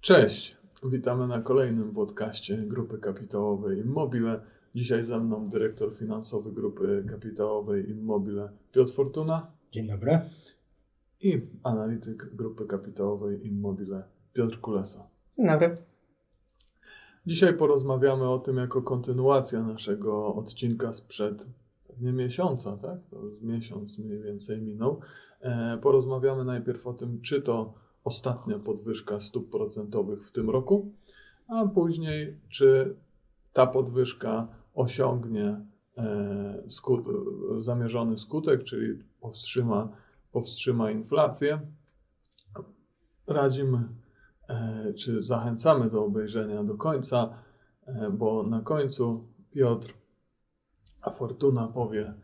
Cześć, 0.00 0.56
witamy 0.82 1.26
na 1.26 1.40
kolejnym 1.40 1.90
podcaście 1.92 2.56
Grupy 2.56 2.98
Kapitałowej 2.98 3.78
Immobile. 3.78 4.40
Dzisiaj 4.74 5.04
ze 5.04 5.20
mną 5.20 5.48
dyrektor 5.48 5.94
finansowy 5.94 6.52
Grupy 6.52 7.04
Kapitałowej 7.10 7.90
Immobile 7.90 8.50
Piotr 8.72 8.92
Fortuna 8.92 9.46
Dzień 9.72 9.88
dobry. 9.88 10.20
i 11.20 11.40
analityk 11.62 12.34
Grupy 12.34 12.66
Kapitałowej 12.66 13.46
Immobile 13.46 14.02
Piotr 14.32 14.60
Kulesa. 14.60 15.08
Dzień 15.36 15.46
dobry. 15.46 15.76
Dzisiaj 17.26 17.56
porozmawiamy 17.56 18.28
o 18.28 18.38
tym 18.38 18.56
jako 18.56 18.82
kontynuacja 18.82 19.62
naszego 19.62 20.34
odcinka 20.34 20.92
sprzed 20.92 21.46
pewnie 21.88 22.12
miesiąca, 22.12 22.76
tak? 22.76 22.98
To 23.10 23.26
jest 23.26 23.42
miesiąc 23.42 23.98
mniej 23.98 24.22
więcej 24.22 24.62
minął. 24.62 25.00
E, 25.40 25.78
porozmawiamy 25.82 26.44
najpierw 26.44 26.86
o 26.86 26.92
tym, 26.92 27.20
czy 27.20 27.42
to 27.42 27.74
ostatnia 28.04 28.58
podwyżka 28.58 29.20
stóp 29.20 29.50
procentowych 29.50 30.28
w 30.28 30.32
tym 30.32 30.50
roku, 30.50 30.92
a 31.48 31.66
później, 31.66 32.40
czy 32.48 32.96
ta 33.52 33.66
podwyżka 33.66 34.48
osiągnie 34.74 35.66
e, 35.96 36.62
skut, 36.68 37.04
zamierzony 37.58 38.18
skutek, 38.18 38.64
czyli 38.64 39.04
powstrzyma, 39.20 39.88
powstrzyma 40.32 40.90
inflację. 40.90 41.60
Radzimy, 43.26 43.88
e, 44.48 44.92
czy 44.94 45.24
zachęcamy 45.24 45.90
do 45.90 46.04
obejrzenia 46.04 46.64
do 46.64 46.74
końca, 46.74 47.34
e, 47.86 48.10
bo 48.10 48.42
na 48.42 48.60
końcu 48.60 49.28
Piotr, 49.50 49.94
a 51.00 51.10
Fortuna 51.10 51.68
powie, 51.68 52.14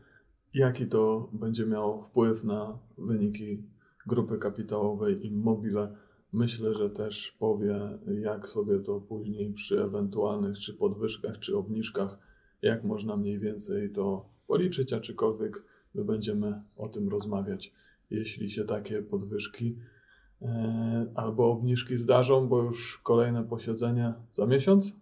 jaki 0.54 0.86
to 0.86 1.28
będzie 1.32 1.66
miało 1.66 2.02
wpływ 2.02 2.44
na 2.44 2.78
wyniki 2.98 3.62
grupy 4.06 4.38
kapitałowej 4.38 5.26
Immobile. 5.26 5.96
Myślę, 6.32 6.74
że 6.74 6.90
też 6.90 7.36
powie, 7.38 7.80
jak 8.20 8.48
sobie 8.48 8.78
to 8.78 9.00
później 9.00 9.52
przy 9.52 9.82
ewentualnych 9.82 10.58
czy 10.58 10.74
podwyżkach, 10.74 11.38
czy 11.38 11.56
obniżkach, 11.56 12.18
jak 12.62 12.84
można 12.84 13.16
mniej 13.16 13.38
więcej 13.38 13.90
to 13.90 14.28
policzyć, 14.46 14.92
a 14.92 15.00
czykolwiek 15.00 15.62
my 15.94 16.04
będziemy 16.04 16.62
o 16.76 16.88
tym 16.88 17.08
rozmawiać, 17.08 17.72
jeśli 18.10 18.50
się 18.50 18.64
takie 18.64 19.02
podwyżki 19.02 19.76
e, 20.42 21.06
albo 21.14 21.50
obniżki 21.50 21.96
zdarzą, 21.96 22.48
bo 22.48 22.62
już 22.62 23.00
kolejne 23.02 23.44
posiedzenie 23.44 24.14
za 24.32 24.46
miesiąc? 24.46 24.96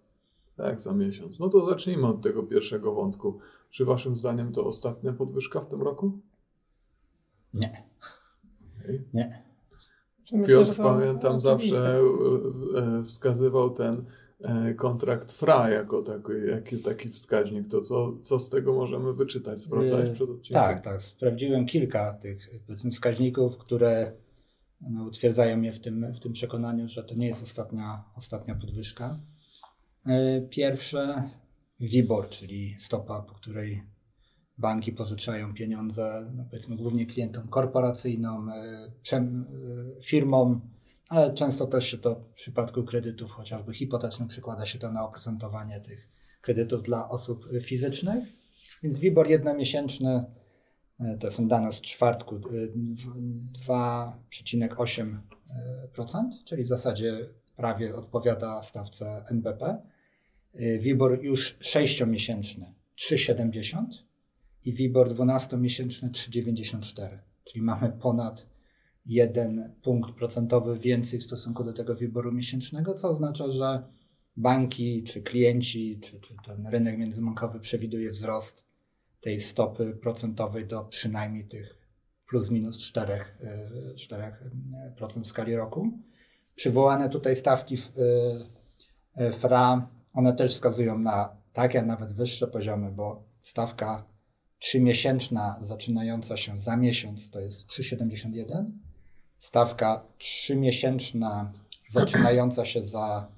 Tak, 0.56 0.80
za 0.80 0.92
miesiąc. 0.92 1.40
No 1.40 1.48
to 1.48 1.62
zacznijmy 1.62 2.06
od 2.06 2.22
tego 2.22 2.42
pierwszego 2.42 2.94
wątku. 2.94 3.38
Czy 3.70 3.84
Waszym 3.84 4.16
zdaniem 4.16 4.52
to 4.52 4.66
ostatnia 4.66 5.12
podwyżka 5.12 5.60
w 5.60 5.68
tym 5.68 5.82
roku? 5.82 6.18
Nie. 7.54 7.84
Nie. 9.14 9.42
Myślę, 10.32 10.56
Piotr, 10.56 10.76
pamiętam, 10.76 11.40
zawsze 11.40 11.98
e, 12.74 13.00
e, 13.00 13.04
wskazywał 13.04 13.70
ten 13.70 14.04
e, 14.40 14.74
kontrakt 14.74 15.32
FRA 15.32 15.70
jako 15.70 16.02
taki, 16.02 16.32
jaki, 16.50 16.78
taki 16.78 17.08
wskaźnik. 17.08 17.68
To 17.68 17.80
co, 17.80 18.16
co 18.22 18.38
z 18.38 18.50
tego 18.50 18.72
możemy 18.72 19.12
wyczytać? 19.12 19.62
Sprawdzałeś 19.62 20.10
przed 20.10 20.30
odcinkiem? 20.30 20.62
Tak, 20.62 20.84
tak. 20.84 21.02
Sprawdziłem 21.02 21.66
kilka 21.66 22.12
tych 22.12 22.50
powiedzmy 22.66 22.90
wskaźników, 22.90 23.58
które 23.58 24.12
no, 24.80 25.04
utwierdzają 25.04 25.56
mnie 25.56 25.72
w 25.72 25.80
tym, 25.80 26.12
w 26.12 26.20
tym 26.20 26.32
przekonaniu, 26.32 26.88
że 26.88 27.04
to 27.04 27.14
nie 27.14 27.26
jest 27.26 27.42
ostatnia, 27.42 28.04
ostatnia 28.16 28.54
podwyżka. 28.54 29.18
Pierwsze 30.50 31.30
WIBOR, 31.80 32.28
czyli 32.28 32.74
stopa, 32.78 33.22
po 33.22 33.34
której 33.34 33.82
banki 34.58 34.92
pożyczają 34.92 35.54
pieniądze, 35.54 36.30
no 36.36 36.44
powiedzmy 36.50 36.76
głównie 36.76 37.06
klientom 37.06 37.48
korporacyjnom, 37.48 38.48
yy, 38.48 38.92
przem- 39.02 39.44
yy, 39.96 40.02
firmom, 40.02 40.60
ale 41.08 41.34
często 41.34 41.66
też 41.66 41.86
się 41.86 41.98
to 41.98 42.14
w 42.14 42.32
przypadku 42.32 42.84
kredytów 42.84 43.30
chociażby 43.30 43.74
hipotecznych 43.74 44.28
przekłada 44.28 44.66
się 44.66 44.78
to 44.78 44.92
na 44.92 45.04
oprocentowanie 45.04 45.80
tych 45.80 46.08
kredytów 46.40 46.82
dla 46.82 47.08
osób 47.08 47.46
fizycznych. 47.62 48.24
Więc 48.82 48.98
WIBOR 48.98 49.28
jednomiesięczny, 49.28 50.24
e, 51.00 51.18
to 51.18 51.30
są 51.30 51.48
dane 51.48 51.72
z 51.72 51.80
czwartku, 51.80 52.36
y, 52.36 52.40
w- 52.94 53.52
2,8%, 53.52 56.44
czyli 56.44 56.64
w 56.64 56.68
zasadzie 56.68 57.28
prawie 57.56 57.96
odpowiada 57.96 58.62
stawce 58.62 59.24
NBP. 59.30 59.82
WIBOR 60.80 61.24
już 61.24 61.56
6-miesięczny 61.60 62.72
3,70 62.94 64.03
i 64.64 64.72
WIBOR 64.72 65.08
12-miesięczny 65.08 66.10
3,94, 66.10 67.18
czyli 67.44 67.62
mamy 67.62 67.92
ponad 68.00 68.46
jeden 69.06 69.72
punkt 69.82 70.10
procentowy 70.10 70.78
więcej 70.78 71.20
w 71.20 71.24
stosunku 71.24 71.64
do 71.64 71.72
tego 71.72 71.96
WIBORu 71.96 72.32
miesięcznego, 72.32 72.94
co 72.94 73.08
oznacza, 73.08 73.48
że 73.48 73.82
banki, 74.36 75.02
czy 75.02 75.22
klienci, 75.22 76.00
czy, 76.02 76.20
czy 76.20 76.34
ten 76.46 76.66
rynek 76.66 76.98
międzybankowy 76.98 77.60
przewiduje 77.60 78.10
wzrost 78.10 78.64
tej 79.20 79.40
stopy 79.40 79.98
procentowej 80.02 80.66
do 80.66 80.84
przynajmniej 80.84 81.44
tych 81.44 81.78
plus 82.28 82.50
minus 82.50 82.78
4%, 82.92 83.20
y, 83.90 83.94
4% 84.96 85.22
w 85.22 85.26
skali 85.26 85.56
roku. 85.56 85.98
Przywołane 86.54 87.08
tutaj 87.08 87.36
stawki 87.36 87.74
y, 87.74 89.20
y, 89.22 89.32
FRA, 89.32 89.88
one 90.12 90.32
też 90.32 90.54
wskazują 90.54 90.98
na 90.98 91.36
takie, 91.52 91.80
a 91.80 91.84
nawet 91.84 92.12
wyższe 92.12 92.46
poziomy, 92.46 92.92
bo 92.92 93.24
stawka 93.42 94.13
trzymiesięczna 94.64 95.58
zaczynająca 95.62 96.36
się 96.36 96.60
za 96.60 96.76
miesiąc 96.76 97.30
to 97.30 97.40
jest 97.40 97.68
3,71. 97.68 98.70
Stawka 99.38 100.04
trzymiesięczna 100.18 101.52
zaczynająca 101.88 102.64
się 102.64 102.82
za 102.82 103.28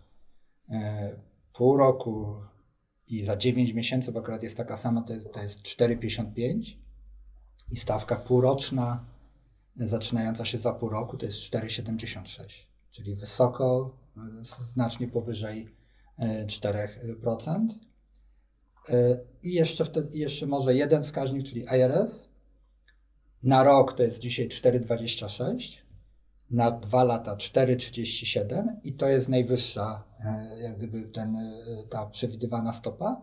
e, 0.70 1.16
pół 1.52 1.76
roku 1.76 2.34
i 3.08 3.22
za 3.22 3.36
9 3.36 3.72
miesięcy, 3.72 4.12
bo 4.12 4.20
akurat 4.20 4.42
jest 4.42 4.56
taka 4.56 4.76
sama, 4.76 5.02
to 5.02 5.14
to 5.32 5.42
jest 5.42 5.62
4,55 5.62 6.76
i 7.72 7.76
stawka 7.76 8.16
półroczna 8.16 9.04
e, 9.80 9.86
zaczynająca 9.86 10.44
się 10.44 10.58
za 10.58 10.72
pół 10.72 10.88
roku 10.88 11.16
to 11.16 11.26
jest 11.26 11.38
4,76, 11.38 12.44
czyli 12.90 13.14
wysoko, 13.14 13.96
e, 14.16 14.20
znacznie 14.44 15.08
powyżej 15.08 15.68
e, 16.18 16.46
4%. 16.46 17.68
I 19.42 19.52
jeszcze, 19.52 19.84
wtedy, 19.84 20.18
jeszcze 20.18 20.46
może 20.46 20.74
jeden 20.74 21.02
wskaźnik, 21.02 21.42
czyli 21.46 21.60
IRS. 21.60 22.28
Na 23.42 23.62
rok 23.62 23.92
to 23.92 24.02
jest 24.02 24.18
dzisiaj 24.18 24.48
4,26, 24.48 25.58
na 26.50 26.70
dwa 26.70 27.04
lata 27.04 27.36
4,37 27.36 28.66
i 28.84 28.92
to 28.92 29.08
jest 29.08 29.28
najwyższa 29.28 30.04
e, 30.24 30.62
jak 30.62 30.76
gdyby 30.76 31.02
ten, 31.02 31.36
e, 31.36 31.52
ta 31.90 32.06
przewidywana 32.06 32.72
stopa, 32.72 33.22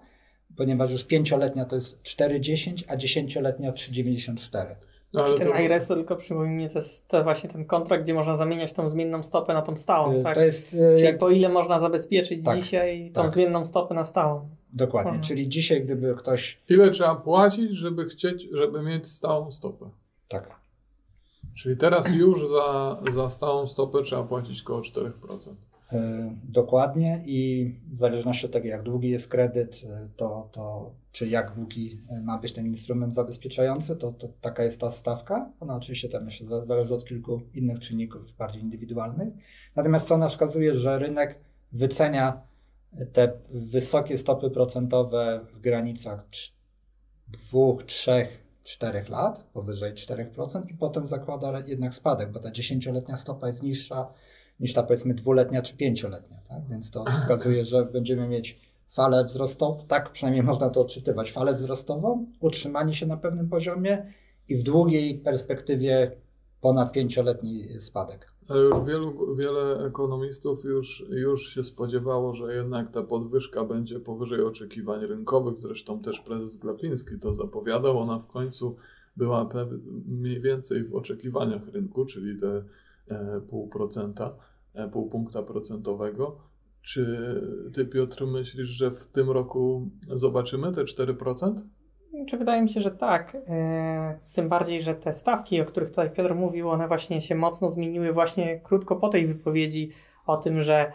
ponieważ 0.57 0.91
już 0.91 1.03
pięcioletnia 1.03 1.66
to 1.66 1.75
jest 1.75 2.01
4,10, 2.01 2.84
a 2.88 2.95
dziesięcioletnia 2.95 3.72
3,94. 3.72 4.75
No, 5.13 5.24
ale 5.24 5.34
Ten 5.34 5.47
to, 5.47 5.59
IRS 5.59 5.88
to 5.88 5.95
tylko 5.95 6.16
przypomnij, 6.16 6.69
to 6.69 6.80
jest 6.80 7.07
to 7.07 7.24
właśnie 7.24 7.50
ten 7.50 7.66
kontrakt, 7.66 8.03
gdzie 8.03 8.13
można 8.13 8.35
zamieniać 8.35 8.74
tą 8.74 8.88
zmienną 8.88 9.24
stopę 9.24 9.53
na 9.53 9.62
tą 9.62 9.78
stałą, 9.78 10.13
E, 10.19 10.24
tak? 10.24 10.35
To 10.35 10.41
jest 10.41 10.74
e, 10.74 10.78
Czyli 10.78 11.03
jak, 11.03 11.18
po 11.18 11.30
ile 11.30 11.50
można 11.50 11.80
zabezpieczyć 11.80 12.45
Tak, 12.45 12.56
dzisiaj 12.56 13.12
tą 13.13 13.22
tak. 13.22 13.31
zmienną 13.31 13.66
stopę 13.66 13.94
na 13.94 14.03
stałą. 14.03 14.50
Dokładnie, 14.74 15.20
czyli 15.20 15.50
dzisiaj 15.50 15.84
gdyby 15.84 16.16
ktoś 16.16 16.60
ile 16.70 16.92
trzeba 16.92 17.16
płacić, 17.16 17.72
żeby 17.72 18.06
chcieć, 18.06 18.48
żeby 18.52 18.84
mieć 18.84 19.08
stałą 19.08 19.52
stopę? 19.52 19.90
tak, 20.30 20.50
Czyli 21.56 21.78
teraz 21.78 22.08
już 22.16 22.50
za, 22.50 22.98
za 23.14 23.30
stałą 23.30 23.68
stopę 23.68 24.04
trzeba 24.04 24.24
płacić 24.24 24.62
około 24.62 24.82
4%. 24.82 25.12
E, 25.92 26.36
Dokładnie 26.44 27.24
i 27.26 27.72
w 27.94 27.98
zależności 28.00 28.46
od 28.46 28.52
tego, 28.52 28.68
jak 28.68 28.84
długi 28.84 29.10
jest 29.10 29.28
kredyt, 29.30 29.82
e, 29.90 30.10
to, 30.18 30.50
to 30.52 30.92
czy 31.12 31.28
jak 31.28 31.56
długi 31.56 32.02
e, 32.10 32.22
ma 32.22 32.38
być 32.38 32.52
ten 32.54 32.68
instrument 32.68 33.14
zabezpieczający, 33.14 33.96
to, 33.96 34.12
to 34.12 34.28
taka 34.42 34.64
jest 34.64 34.82
ta 34.82 34.90
stawka. 34.90 35.52
Ona 35.60 35.76
oczywiście 35.76 36.10
tam 36.10 36.26
jeszcze 36.26 36.46
za- 36.46 36.66
zależy 36.66 36.94
od 36.94 37.06
kilku 37.06 37.42
innych 37.54 37.80
czynników 37.80 38.36
bardziej 38.38 38.62
indywidualnych. 38.62 39.34
Natomiast 39.76 40.08
co 40.08 40.16
ona 40.16 40.30
wskazuje, 40.30 40.76
że 40.76 41.00
rynek 41.00 41.40
wycenia 41.72 42.42
te 43.13 43.31
wysokie 43.50 44.18
stopy 44.18 44.50
procentowe 44.50 45.45
w 45.54 45.60
granicach 45.60 46.25
2, 47.28 47.60
3, 47.86 48.28
4 48.63 49.06
lat, 49.10 49.44
powyżej 49.54 49.94
4% 49.94 50.62
i 50.72 50.74
potem 50.74 51.07
zakłada 51.07 51.60
jednak 51.68 51.94
spadek, 51.94 52.31
bo 52.31 52.40
ta 52.40 52.50
10-letnia 52.50 53.18
stopa 53.18 53.48
jest 53.48 53.63
niższa 53.63 54.13
niż 54.60 54.74
ta 54.74 54.84
powiedzmy 54.84 55.13
dwuletnia 55.13 55.62
czy 55.62 55.78
pięcioletnia. 55.78 56.42
Tak? 56.50 56.68
Więc 56.69 56.92
to 56.92 57.06
wskazuje, 57.19 57.66
że 57.66 57.86
będziemy 57.86 58.28
mieć 58.28 58.60
falę 58.90 59.25
wzrostową, 59.25 59.86
tak 59.88 60.12
przynajmniej 60.12 60.44
można 60.44 60.69
to 60.69 60.81
odczytywać, 60.81 61.31
falę 61.31 61.54
wzrostową, 61.54 62.25
utrzymanie 62.40 62.94
się 62.94 63.06
na 63.06 63.18
pewnym 63.18 63.50
poziomie 63.50 64.06
i 64.50 64.56
w 64.56 64.63
długiej 64.63 65.19
perspektywie 65.19 66.12
ponad 66.62 66.92
pięcioletni 66.92 67.80
spadek. 67.80 68.32
Ale 68.50 68.62
już 68.62 68.84
wielu, 68.88 69.36
wiele 69.36 69.86
ekonomistów 69.86 70.63
już, 70.63 71.06
już 71.10 71.54
się 71.54 71.63
spodziewało, 71.63 72.34
że 72.34 72.56
jednak 72.56 72.92
ta 72.92 73.04
podwyżka 73.04 73.63
będzie 73.66 74.00
powyżej 74.00 74.42
oczekiwań 74.42 75.06
rynkowych. 75.06 75.57
Zresztą 75.57 76.01
też 76.01 76.19
prezes 76.19 76.57
Glapiński 76.57 77.19
to 77.19 77.34
zapowiadał. 77.34 78.00
Ona 78.00 78.19
w 78.19 78.28
końcu 78.28 78.75
była 79.18 79.50
mniej 80.06 80.42
więcej 80.42 80.84
w 80.84 80.95
oczekiwaniach 80.95 81.68
rynku, 81.68 82.06
czyli 82.06 82.40
te 82.40 82.63
e, 83.07 83.42
pół 83.50 83.68
procenta. 83.68 84.36
e, 84.74 84.90
pół 84.90 85.10
punkta 85.10 85.44
procentowego. 85.44 86.38
Czy 86.81 87.42
ty, 87.74 87.86
Piotr, 87.86 88.25
myślisz, 88.28 88.69
że 88.69 88.92
w 88.92 89.06
tym 89.06 89.31
roku 89.31 89.90
zobaczymy 90.16 90.72
te 90.72 90.84
4%? 90.84 91.62
Czy 92.27 92.38
wydaje 92.38 92.62
mi 92.62 92.69
się, 92.69 92.81
że 92.81 92.92
tak. 92.92 93.38
E, 93.48 94.19
tym 94.33 94.50
bardziej, 94.50 94.81
że 94.81 94.95
te 94.95 95.13
stawki, 95.13 95.62
o 95.62 95.65
których 95.65 95.89
tutaj 95.89 96.10
Piotr 96.10 96.36
mówił, 96.36 96.69
one 96.69 96.88
właśnie 96.88 97.21
się 97.21 97.36
mocno 97.36 97.71
zmieniły 97.71 98.13
właśnie 98.13 98.60
krótko 98.60 98.95
po 98.95 99.10
tej 99.10 99.27
wypowiedzi 99.27 99.89
o 100.25 100.38
tym, 100.38 100.62
że 100.62 100.92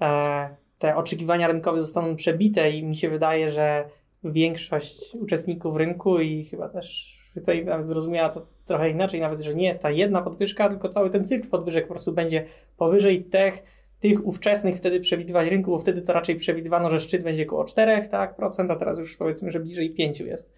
e, 0.00 0.56
te 0.78 0.96
oczekiwania 0.96 1.48
rynkowe 1.48 1.78
zostaną 1.78 2.16
przebite 2.16 2.70
i 2.70 2.84
mi 2.84 2.96
się 2.96 3.08
wydaje, 3.08 3.50
że 3.50 3.88
większość 4.24 5.14
uczestników 5.14 5.76
rynku 5.76 6.20
i 6.20 6.44
chyba 6.44 6.68
też 6.68 7.18
tutaj 7.34 7.66
zrozumiała 7.80 8.28
to 8.28 8.46
trochę 8.64 8.90
inaczej, 8.90 9.20
nawet, 9.20 9.40
że 9.40 9.54
nie 9.54 9.74
ta 9.74 9.90
jedna 9.90 10.22
podwyżka, 10.22 10.68
tylko 10.68 10.88
cały 10.88 11.10
ten 11.10 11.24
cykl 11.24 11.48
podwyżek 11.48 11.86
po 11.86 11.94
prostu 11.94 12.12
będzie 12.12 12.44
powyżej 12.76 13.24
tych, 13.24 13.62
tych 14.02 14.26
ówczesnych 14.26 14.76
wtedy 14.76 15.00
przewidywań 15.00 15.48
rynku, 15.48 15.70
bo 15.70 15.78
wtedy 15.78 16.02
to 16.02 16.12
raczej 16.12 16.36
przewidywano, 16.36 16.90
że 16.90 17.00
szczyt 17.00 17.22
będzie 17.22 17.46
około 17.46 17.64
4, 17.64 18.08
tak, 18.10 18.36
procent, 18.36 18.70
a 18.70 18.76
teraz 18.76 18.98
już 18.98 19.16
powiedzmy, 19.16 19.50
że 19.52 19.60
bliżej 19.60 19.94
5 19.94 20.20
jest 20.20 20.52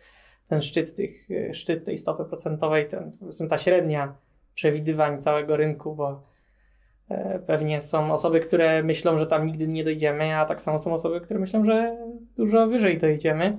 ten 0.48 0.62
szczyt, 0.62 0.94
tych, 0.94 1.28
szczyt 1.52 1.84
tej 1.84 1.98
stopy 1.98 2.24
procentowej, 2.24 2.88
ten, 2.88 3.12
ta 3.48 3.58
średnia 3.58 4.14
przewidywań 4.54 5.22
całego 5.22 5.56
rynku, 5.56 5.94
bo 5.94 6.22
e, 7.08 7.38
pewnie 7.38 7.80
są 7.80 8.12
osoby, 8.12 8.40
które 8.40 8.82
myślą, 8.82 9.16
że 9.16 9.26
tam 9.26 9.46
nigdy 9.46 9.68
nie 9.68 9.84
dojdziemy, 9.84 10.36
a 10.36 10.44
tak 10.44 10.60
samo 10.60 10.78
są 10.78 10.94
osoby, 10.94 11.20
które 11.20 11.40
myślą, 11.40 11.64
że 11.64 11.96
dużo 12.36 12.66
wyżej 12.66 12.98
dojdziemy. 12.98 13.58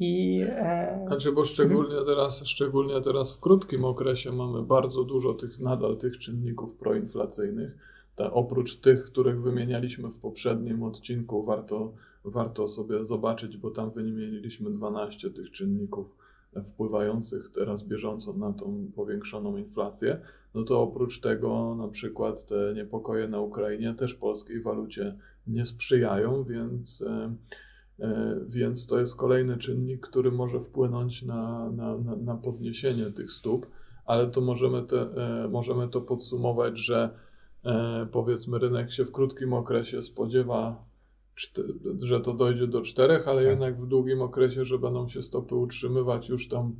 I, 0.00 0.44
e... 0.48 1.04
Znaczy, 1.06 1.32
bo 1.32 1.44
szczególnie 1.44 1.96
teraz, 2.06 2.42
szczególnie 2.44 3.00
teraz 3.00 3.32
w 3.32 3.40
krótkim 3.40 3.84
okresie 3.84 4.32
mamy 4.32 4.62
bardzo 4.62 5.04
dużo 5.04 5.34
tych 5.34 5.58
nadal 5.58 5.96
tych 5.96 6.18
czynników 6.18 6.74
proinflacyjnych. 6.74 7.91
Ta, 8.16 8.32
oprócz 8.32 8.76
tych, 8.76 9.04
których 9.04 9.42
wymienialiśmy 9.42 10.10
w 10.10 10.18
poprzednim 10.18 10.82
odcinku, 10.82 11.42
warto, 11.42 11.92
warto 12.24 12.68
sobie 12.68 13.04
zobaczyć, 13.04 13.56
bo 13.56 13.70
tam 13.70 13.90
wymieniliśmy 13.90 14.70
12 14.70 15.30
tych 15.30 15.50
czynników 15.50 16.16
wpływających 16.64 17.50
teraz 17.54 17.82
bieżąco 17.82 18.32
na 18.32 18.52
tą 18.52 18.90
powiększoną 18.94 19.56
inflację. 19.56 20.20
No 20.54 20.62
to 20.62 20.82
oprócz 20.82 21.20
tego 21.20 21.74
na 21.74 21.88
przykład 21.88 22.46
te 22.46 22.72
niepokoje 22.74 23.28
na 23.28 23.40
Ukrainie 23.40 23.94
też 23.94 24.14
polskiej 24.14 24.62
walucie 24.62 25.18
nie 25.46 25.66
sprzyjają, 25.66 26.44
więc. 26.44 27.02
E, 27.02 27.34
E, 28.02 28.40
więc 28.46 28.86
to 28.86 29.00
jest 29.00 29.16
kolejny 29.16 29.56
czynnik, 29.56 30.00
który 30.00 30.32
może 30.32 30.60
wpłynąć 30.60 31.22
na, 31.22 31.70
na, 31.70 31.96
na, 32.16 32.34
podniesienie 32.34 33.10
tych 33.10 33.32
stóp, 33.32 33.66
ale 34.06 34.26
to 34.26 34.40
możemy, 34.40 34.82
te, 34.82 34.96
e, 34.96 35.48
możemy 35.48 35.88
to 35.88 36.00
podsumować, 36.00 36.78
że 36.78 37.10
powiedzmy 38.12 38.58
rynek 38.58 38.92
się 38.92 39.04
w 39.04 39.12
krótkim 39.12 39.52
okresie 39.52 40.02
spodziewa, 40.02 40.84
że 42.02 42.20
to 42.20 42.32
dojdzie 42.32 42.66
do 42.66 42.82
czterech, 42.82 43.28
ale 43.28 43.42
tak. 43.42 43.50
jednak 43.50 43.80
w 43.80 43.86
długim 43.86 44.22
okresie, 44.22 44.64
że 44.64 44.78
będą 44.78 45.08
się 45.08 45.22
stopy 45.22 45.54
utrzymywać 45.54 46.28
już 46.28 46.48
tam 46.48 46.76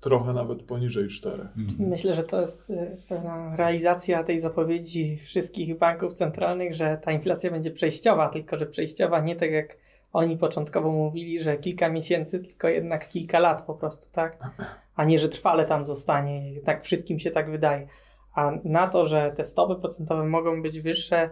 trochę 0.00 0.32
nawet 0.32 0.62
poniżej 0.62 1.08
czterech. 1.08 1.46
Mhm. 1.56 1.88
Myślę, 1.88 2.14
że 2.14 2.22
to 2.22 2.40
jest 2.40 2.72
pewna 3.08 3.56
realizacja 3.56 4.24
tej 4.24 4.40
zapowiedzi 4.40 5.16
wszystkich 5.16 5.78
banków 5.78 6.12
centralnych, 6.12 6.74
że 6.74 6.98
ta 7.02 7.12
inflacja 7.12 7.50
będzie 7.50 7.70
przejściowa, 7.70 8.28
tylko 8.28 8.58
że 8.58 8.66
przejściowa 8.66 9.20
nie 9.20 9.36
tak 9.36 9.50
jak 9.50 9.78
oni 10.12 10.38
początkowo 10.38 10.92
mówili, 10.92 11.40
że 11.40 11.56
kilka 11.56 11.88
miesięcy, 11.88 12.40
tylko 12.40 12.68
jednak 12.68 13.08
kilka 13.08 13.38
lat 13.38 13.66
po 13.66 13.74
prostu, 13.74 14.12
tak? 14.12 14.38
A 14.96 15.04
nie, 15.04 15.18
że 15.18 15.28
trwale 15.28 15.64
tam 15.64 15.84
zostanie. 15.84 16.60
Tak 16.60 16.84
wszystkim 16.84 17.18
się 17.18 17.30
tak 17.30 17.50
wydaje. 17.50 17.86
A 18.34 18.52
na 18.64 18.86
to, 18.86 19.06
że 19.06 19.32
te 19.36 19.44
stopy 19.44 19.80
procentowe 19.80 20.24
mogą 20.24 20.62
być 20.62 20.80
wyższe, 20.80 21.30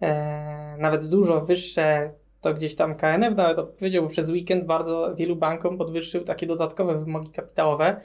e, 0.00 0.76
nawet 0.78 1.06
dużo 1.06 1.40
wyższe, 1.40 2.12
to 2.40 2.54
gdzieś 2.54 2.74
tam 2.76 2.94
KNF 2.94 3.36
nawet 3.36 3.58
odpowiedział, 3.58 4.02
bo 4.02 4.08
przez 4.08 4.30
weekend 4.30 4.64
bardzo 4.64 5.14
wielu 5.14 5.36
bankom 5.36 5.78
podwyższył 5.78 6.24
takie 6.24 6.46
dodatkowe 6.46 6.98
wymogi 6.98 7.30
kapitałowe. 7.30 8.00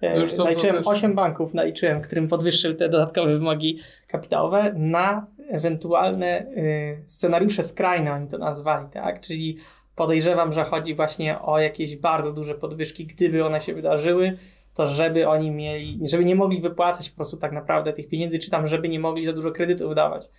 E, 0.00 0.26
naliczyłem 0.36 0.76
też... 0.76 0.86
8 0.86 1.14
banków, 1.14 1.54
naliczyłem, 1.54 2.00
którym 2.00 2.28
podwyższył 2.28 2.74
te 2.74 2.88
dodatkowe 2.88 3.32
wymogi 3.32 3.78
kapitałowe 4.08 4.72
na 4.76 5.26
ewentualne 5.50 6.46
y, 6.56 7.02
scenariusze 7.06 7.62
skrajne, 7.62 8.12
oni 8.12 8.28
to 8.28 8.38
nazwali, 8.38 8.86
tak? 8.92 9.20
Czyli 9.20 9.56
podejrzewam, 9.94 10.52
że 10.52 10.64
chodzi 10.64 10.94
właśnie 10.94 11.42
o 11.42 11.58
jakieś 11.58 11.96
bardzo 11.96 12.32
duże 12.32 12.54
podwyżki, 12.54 13.06
gdyby 13.06 13.44
one 13.44 13.60
się 13.60 13.74
wydarzyły, 13.74 14.36
to 14.74 14.86
żeby 14.86 15.28
oni 15.28 15.50
mieli, 15.50 16.08
żeby 16.08 16.24
nie 16.24 16.34
mogli 16.34 16.60
wypłacać 16.60 17.10
po 17.10 17.16
prostu 17.16 17.36
tak 17.36 17.52
naprawdę 17.52 17.92
tych 17.92 18.08
pieniędzy, 18.08 18.38
czy 18.38 18.50
tam, 18.50 18.66
żeby 18.66 18.88
nie 18.88 19.00
mogli 19.00 19.24
za 19.24 19.32
dużo 19.32 19.50
kredytów 19.50 19.94
dawać 19.94 20.30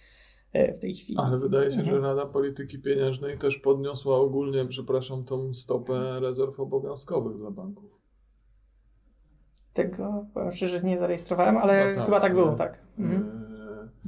y, 0.56 0.74
w 0.74 0.80
tej 0.80 0.94
chwili. 0.94 1.20
Ale 1.20 1.40
wydaje 1.40 1.72
się, 1.72 1.80
mhm. 1.80 1.96
że 1.98 2.02
Rada 2.02 2.26
Polityki 2.26 2.80
Pieniężnej 2.80 3.38
też 3.38 3.58
podniosła 3.58 4.18
ogólnie, 4.18 4.66
przepraszam, 4.66 5.24
tą 5.24 5.54
stopę 5.54 6.20
rezerw 6.20 6.60
obowiązkowych 6.60 7.38
dla 7.38 7.52
banków. 7.52 8.02
Tego, 9.74 10.26
powiem 10.34 10.52
szczerze, 10.52 10.80
nie 10.80 10.98
zarejestrowałem, 10.98 11.58
ale 11.58 11.96
tak, 11.96 12.06
chyba 12.06 12.20
tak 12.20 12.34
było, 12.34 12.56
tak. 12.56 12.80
Mhm. 13.00 13.42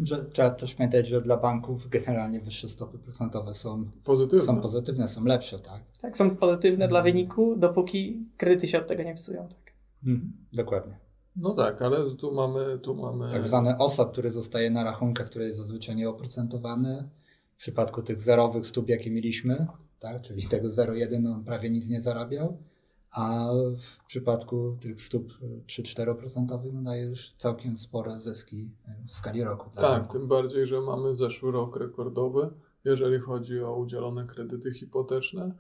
Że, 0.03 0.25
trzeba 0.25 0.51
też 0.51 0.75
pamiętać, 0.75 1.07
że 1.07 1.21
dla 1.21 1.37
banków 1.37 1.89
generalnie 1.89 2.39
wyższe 2.39 2.69
stopy 2.69 2.97
procentowe 2.97 3.53
są 3.53 3.85
pozytywne, 4.03 4.45
są, 4.45 4.61
pozytywne, 4.61 5.07
są 5.07 5.25
lepsze, 5.25 5.59
tak? 5.59 5.81
Tak, 6.01 6.17
są 6.17 6.35
pozytywne 6.35 6.87
dla 6.87 7.01
wyniku, 7.01 7.55
dopóki 7.55 8.25
kredyty 8.37 8.67
się 8.67 8.79
od 8.79 8.87
tego 8.87 9.03
nie 9.03 9.15
psują. 9.15 9.47
Tak. 9.47 9.62
Mhm, 10.05 10.33
dokładnie. 10.53 10.97
No 11.35 11.53
tak, 11.53 11.81
ale 11.81 12.15
tu 12.15 12.33
mamy, 12.33 12.79
tu 12.79 12.95
mamy... 12.95 13.31
Tak 13.31 13.44
zwany 13.44 13.77
osad, 13.77 14.11
który 14.11 14.31
zostaje 14.31 14.71
na 14.71 14.83
rachunkach, 14.83 15.29
który 15.29 15.45
jest 15.45 15.57
zazwyczaj 15.57 15.95
nieoprocentowany. 15.95 17.09
W 17.55 17.57
przypadku 17.57 18.01
tych 18.01 18.21
zerowych 18.21 18.67
stóp, 18.67 18.89
jakie 18.89 19.11
mieliśmy, 19.11 19.67
tak, 20.00 20.21
czyli 20.21 20.47
tego 20.47 20.67
0,1 20.67 21.33
on 21.33 21.44
prawie 21.44 21.69
nic 21.69 21.89
nie 21.89 22.01
zarabiał 22.01 22.57
a 23.13 23.50
w 23.77 24.05
przypadku 24.07 24.77
tych 24.81 25.01
stóp 25.01 25.33
3-4% 25.67 26.73
no 26.73 26.81
daje 26.81 27.03
już 27.03 27.33
całkiem 27.38 27.77
spore 27.77 28.19
zyski 28.19 28.71
w 29.07 29.13
skali 29.13 29.44
roku. 29.44 29.69
tak, 29.75 30.11
tym 30.11 30.27
bardziej, 30.27 30.67
że 30.67 30.81
mamy 30.81 31.15
zeszły 31.15 31.51
rok 31.51 31.75
rekordowy, 31.75 32.50
jeżeli 32.85 33.19
chodzi 33.19 33.59
o 33.59 33.75
udzielone 33.75 34.25
kredyty 34.25 34.73
hipoteczne, 34.73 35.44
e, 35.44 35.53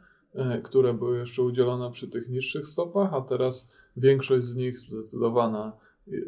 które 0.63 0.93
były 0.93 1.17
jeszcze 1.19 1.43
udzielone 1.43 1.91
przy 1.91 2.07
tych 2.07 2.29
niższych 2.29 2.67
stopach, 2.67 3.13
a 3.13 3.21
teraz 3.21 3.67
większość 3.97 4.45
z 4.45 4.55
nich 4.55 4.79
zdecydowana 4.79 5.77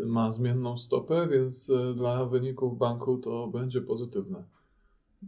ma 0.05 0.31
zmienną 0.31 0.77
stopę, 0.77 1.27
więc 1.31 1.69
e, 1.69 1.93
dla 1.93 2.25
wyników 2.25 2.77
banku 2.77 3.17
to 3.17 3.47
będzie 3.47 3.81
pozytywne. 3.81 4.43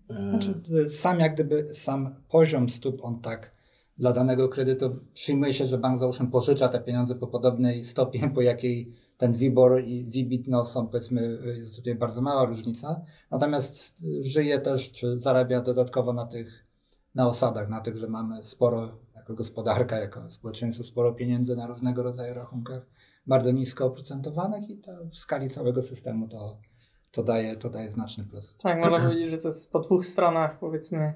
E, 0.10 0.30
znaczy, 0.30 0.90
sam 0.90 1.20
jak 1.20 1.34
gdyby 1.34 1.74
sam 1.74 2.16
poziom 2.30 2.70
stóp 2.70 3.00
on 3.04 3.22
tak 3.22 3.58
dla 3.98 4.14
danego 4.14 4.50
kredytu 4.50 4.96
przyjmuje 5.14 5.54
się, 5.54 5.68
że 5.68 5.78
bank 5.78 5.98
załóżmy 5.98 6.28
pożycza 6.28 6.70
te 6.70 6.80
pieniądze 6.80 7.16
po 7.16 7.28
podobnej 7.28 7.86
stopie, 7.86 8.30
po 8.36 8.42
jakiej 8.42 8.94
ten 9.18 9.34
WIBOR 9.34 9.84
i 9.84 10.06
WIBIT 10.06 10.48
no, 10.48 10.66
są 10.66 10.88
powiedzmy, 10.88 11.40
jest 11.46 11.76
tutaj 11.76 11.96
bardzo 11.96 12.22
mała 12.22 12.46
różnica. 12.46 13.02
Natomiast 13.32 14.04
żyje 14.22 14.60
też, 14.60 14.92
czy 14.92 15.20
zarabia 15.20 15.62
dodatkowo 15.62 16.14
na 16.14 16.26
tych, 16.26 16.67
na 17.18 17.28
osadach, 17.28 17.70
na 17.70 17.82
tych, 17.82 17.98
że 17.98 18.08
mamy 18.08 18.44
sporo, 18.44 18.90
jako 19.16 19.34
gospodarka, 19.34 20.00
jako 20.00 20.32
społeczeństwo, 20.32 20.84
sporo 20.84 21.14
pieniędzy 21.14 21.56
na 21.56 21.68
różnego 21.68 22.04
rodzaju 22.04 22.34
rachunkach, 22.34 22.86
bardzo 23.28 23.52
nisko 23.52 23.86
oprocentowanych 23.86 24.70
i 24.70 24.78
to 24.78 24.92
w 25.12 25.18
skali 25.18 25.50
całego 25.50 25.82
systemu 25.82 26.28
to, 26.28 26.58
to, 27.12 27.24
daje, 27.24 27.56
to 27.56 27.70
daje 27.70 27.90
znaczny 27.90 28.24
plus. 28.24 28.56
Tak, 28.64 28.80
można 28.80 29.00
powiedzieć, 29.00 29.30
że 29.30 29.38
to 29.38 29.48
jest 29.48 29.72
po 29.72 29.80
dwóch 29.80 30.06
stronach 30.06 30.60
powiedzmy 30.60 31.14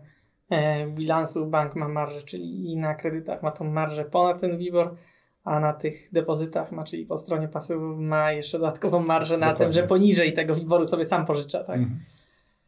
E, 0.52 0.88
bilansu 0.88 1.46
bank 1.46 1.76
ma 1.76 1.88
marżę, 1.88 2.22
czyli 2.22 2.72
i 2.72 2.78
na 2.78 2.96
kredytach 2.96 3.44
ma 3.44 3.52
tą 3.52 3.72
marżę 3.72 4.06
ponad 4.06 4.42
ten 4.42 4.58
WIBOR, 4.58 4.96
a 5.44 5.60
na 5.60 5.74
tych 5.74 6.10
depozytach 6.14 6.72
ma, 6.72 6.84
czyli 6.84 7.06
po 7.06 7.18
stronie 7.18 7.48
pasywów 7.48 8.00
ma 8.00 8.32
jeszcze 8.32 8.60
dodatkową 8.60 9.00
marżę 9.00 9.38
na 9.38 9.48
Dokładnie. 9.48 9.66
tym, 9.66 9.74
że 9.74 9.88
poniżej 9.88 10.34
tego 10.34 10.56
WIBORu 10.56 10.86
sobie 10.86 11.06
sam 11.06 11.26
pożycza. 11.26 11.64
Tak? 11.64 11.78
Mhm. 11.78 12.00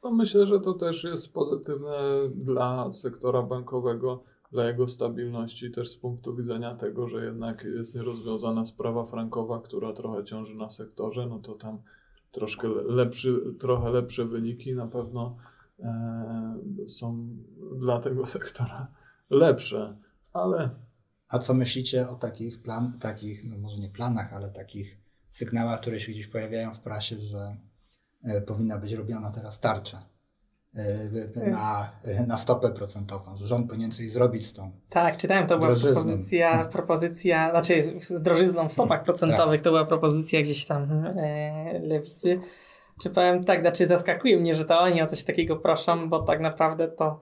No 0.03 0.11
myślę, 0.11 0.47
że 0.47 0.59
to 0.59 0.73
też 0.73 1.03
jest 1.03 1.33
pozytywne 1.33 1.97
dla 2.35 2.93
sektora 2.93 3.41
bankowego, 3.41 4.23
dla 4.51 4.65
jego 4.65 4.87
stabilności, 4.87 5.71
też 5.71 5.89
z 5.89 5.97
punktu 5.97 6.35
widzenia 6.35 6.75
tego, 6.75 7.07
że 7.07 7.25
jednak 7.25 7.63
jest 7.63 7.95
nierozwiązana 7.95 8.65
sprawa 8.65 9.05
frankowa, 9.05 9.61
która 9.61 9.93
trochę 9.93 10.23
ciąży 10.23 10.55
na 10.55 10.69
sektorze, 10.69 11.27
no 11.27 11.39
to 11.39 11.53
tam 11.53 11.77
troszkę 12.31 12.67
lepszy, 12.85 13.55
trochę 13.59 13.89
lepsze 13.89 14.25
wyniki 14.25 14.75
na 14.75 14.87
pewno 14.87 15.37
E, 15.79 16.55
są 16.87 17.27
dla 17.79 17.99
tego 17.99 18.25
sektora 18.35 18.87
lepsze, 19.29 19.97
ale. 20.33 20.69
A 21.27 21.39
co 21.39 21.53
myślicie 21.53 22.09
o 22.09 22.15
takich 22.15 22.61
plan, 22.61 22.99
takich, 22.99 23.43
no 23.45 23.57
może 23.57 23.77
nie 23.77 23.89
planach, 23.89 24.33
ale 24.33 24.49
takich 24.49 24.97
sygnałach, 25.29 25.81
które 25.81 25.99
się 25.99 26.11
gdzieś 26.11 26.27
pojawiają 26.27 26.73
w 26.73 26.79
prasie, 26.79 27.15
że 27.15 27.57
powinna 28.45 28.77
być 28.77 28.93
robiona 28.93 29.31
teraz 29.31 29.59
tarcza 29.59 30.05
e, 30.75 31.49
na, 31.49 31.91
na 32.27 32.37
stopę 32.37 32.71
procentową, 32.71 33.37
że 33.37 33.47
rząd 33.47 33.69
powinien 33.69 33.91
coś 33.91 34.09
zrobić 34.09 34.47
z 34.47 34.53
tą. 34.53 34.71
Tak, 34.89 35.17
czytałem, 35.17 35.47
to 35.47 35.57
była 35.57 35.67
drożyzną. 35.67 36.01
propozycja, 36.01 36.49
hmm. 36.49 36.69
propozycja, 36.69 37.51
znaczy 37.51 37.93
z 37.99 38.21
drożyzną 38.21 38.69
w 38.69 38.73
stopach 38.73 39.03
procentowych, 39.03 39.59
tak. 39.59 39.63
to 39.63 39.69
była 39.69 39.85
propozycja 39.85 40.41
gdzieś 40.41 40.65
tam 40.65 41.05
e, 41.05 41.79
lewicy. 41.79 42.39
czy 43.01 43.09
powiem 43.09 43.43
tak, 43.43 43.61
znaczy 43.61 43.87
zaskakuje 43.87 44.39
mnie, 44.39 44.55
że 44.55 44.65
to 44.65 44.79
oni 44.79 45.01
o 45.01 45.07
coś 45.07 45.23
takiego 45.23 45.57
proszą, 45.57 46.09
bo 46.09 46.23
tak 46.23 46.39
naprawdę 46.39 46.87
to 46.87 47.19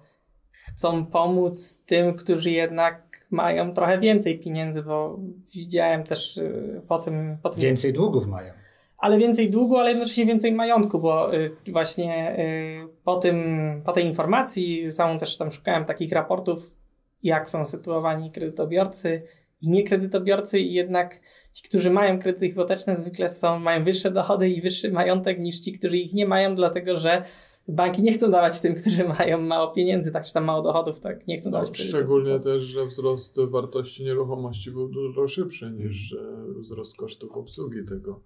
chcą 0.52 1.06
pomóc 1.06 1.80
tym, 1.86 2.16
którzy 2.16 2.52
jednak 2.52 3.26
mają 3.32 3.74
trochę 3.74 3.98
więcej 3.98 4.40
pieniędzy, 4.40 4.84
bo 4.84 5.20
widziałem 5.56 6.04
też 6.04 6.38
y, 6.38 6.82
po 6.88 7.00
tym... 7.00 7.38
Po 7.44 7.50
tym 7.50 7.62
więcej 7.62 7.94
długów 7.94 8.28
mają. 8.28 8.54
Ale 9.02 9.18
więcej 9.18 9.50
długu, 9.50 9.78
ale 9.78 9.90
jednocześnie 9.90 10.26
więcej 10.26 10.52
majątku, 10.52 11.00
bo 11.00 11.36
y, 11.36 11.52
właśnie 11.68 12.40
y, 12.40 13.04
po, 13.04 13.16
tym, 13.16 13.82
po 13.86 13.92
tej 13.92 14.06
informacji 14.06 14.92
samą 14.92 15.20
też 15.20 15.38
tam 15.38 15.52
szukałem 15.52 15.86
takich 15.86 16.12
raportów, 16.12 16.76
jak 17.24 17.50
są 17.50 17.66
sytuowani 17.66 18.32
kredytobiorcy, 18.32 19.24
i 19.62 19.70
nie 19.70 19.84
kredytobiorcy 19.84 20.60
i 20.60 20.74
jednak 20.74 21.20
ci, 21.54 21.64
którzy 21.64 21.90
mają 21.90 22.20
kredyty 22.20 22.48
hipoteczne 22.50 22.98
zwykle 22.98 23.30
są, 23.30 23.60
mają 23.60 23.84
wyższe 23.84 24.12
dochody 24.12 24.50
i 24.50 24.62
wyższy 24.62 24.92
majątek 24.92 25.40
niż 25.40 25.60
ci, 25.60 25.72
którzy 25.72 25.98
ich 25.98 26.14
nie 26.14 26.26
mają, 26.26 26.56
dlatego 26.56 26.96
że 26.96 27.24
banki 27.68 28.02
nie 28.02 28.14
chcą 28.14 28.30
dawać 28.30 28.60
tym, 28.60 28.76
którzy 28.76 29.04
mają 29.20 29.42
mało 29.42 29.72
pieniędzy, 29.72 30.12
tak 30.12 30.26
czy 30.26 30.34
tam 30.34 30.46
mało 30.46 30.62
dochodów, 30.62 31.00
tak 31.00 31.28
nie 31.28 31.38
chcą 31.38 31.50
no, 31.50 31.58
dawać 31.58 31.78
Szczególnie 31.78 32.40
też, 32.40 32.64
że 32.64 32.86
wzrost 32.86 33.40
wartości 33.40 34.04
nieruchomości 34.04 34.72
był 34.72 34.90
dużo 34.90 35.28
szybszy 35.28 35.72
niż 35.72 36.14
e, 36.14 36.18
wzrost 36.60 36.98
kosztów 36.98 37.32
obsługi 37.32 37.86
tego. 37.86 38.20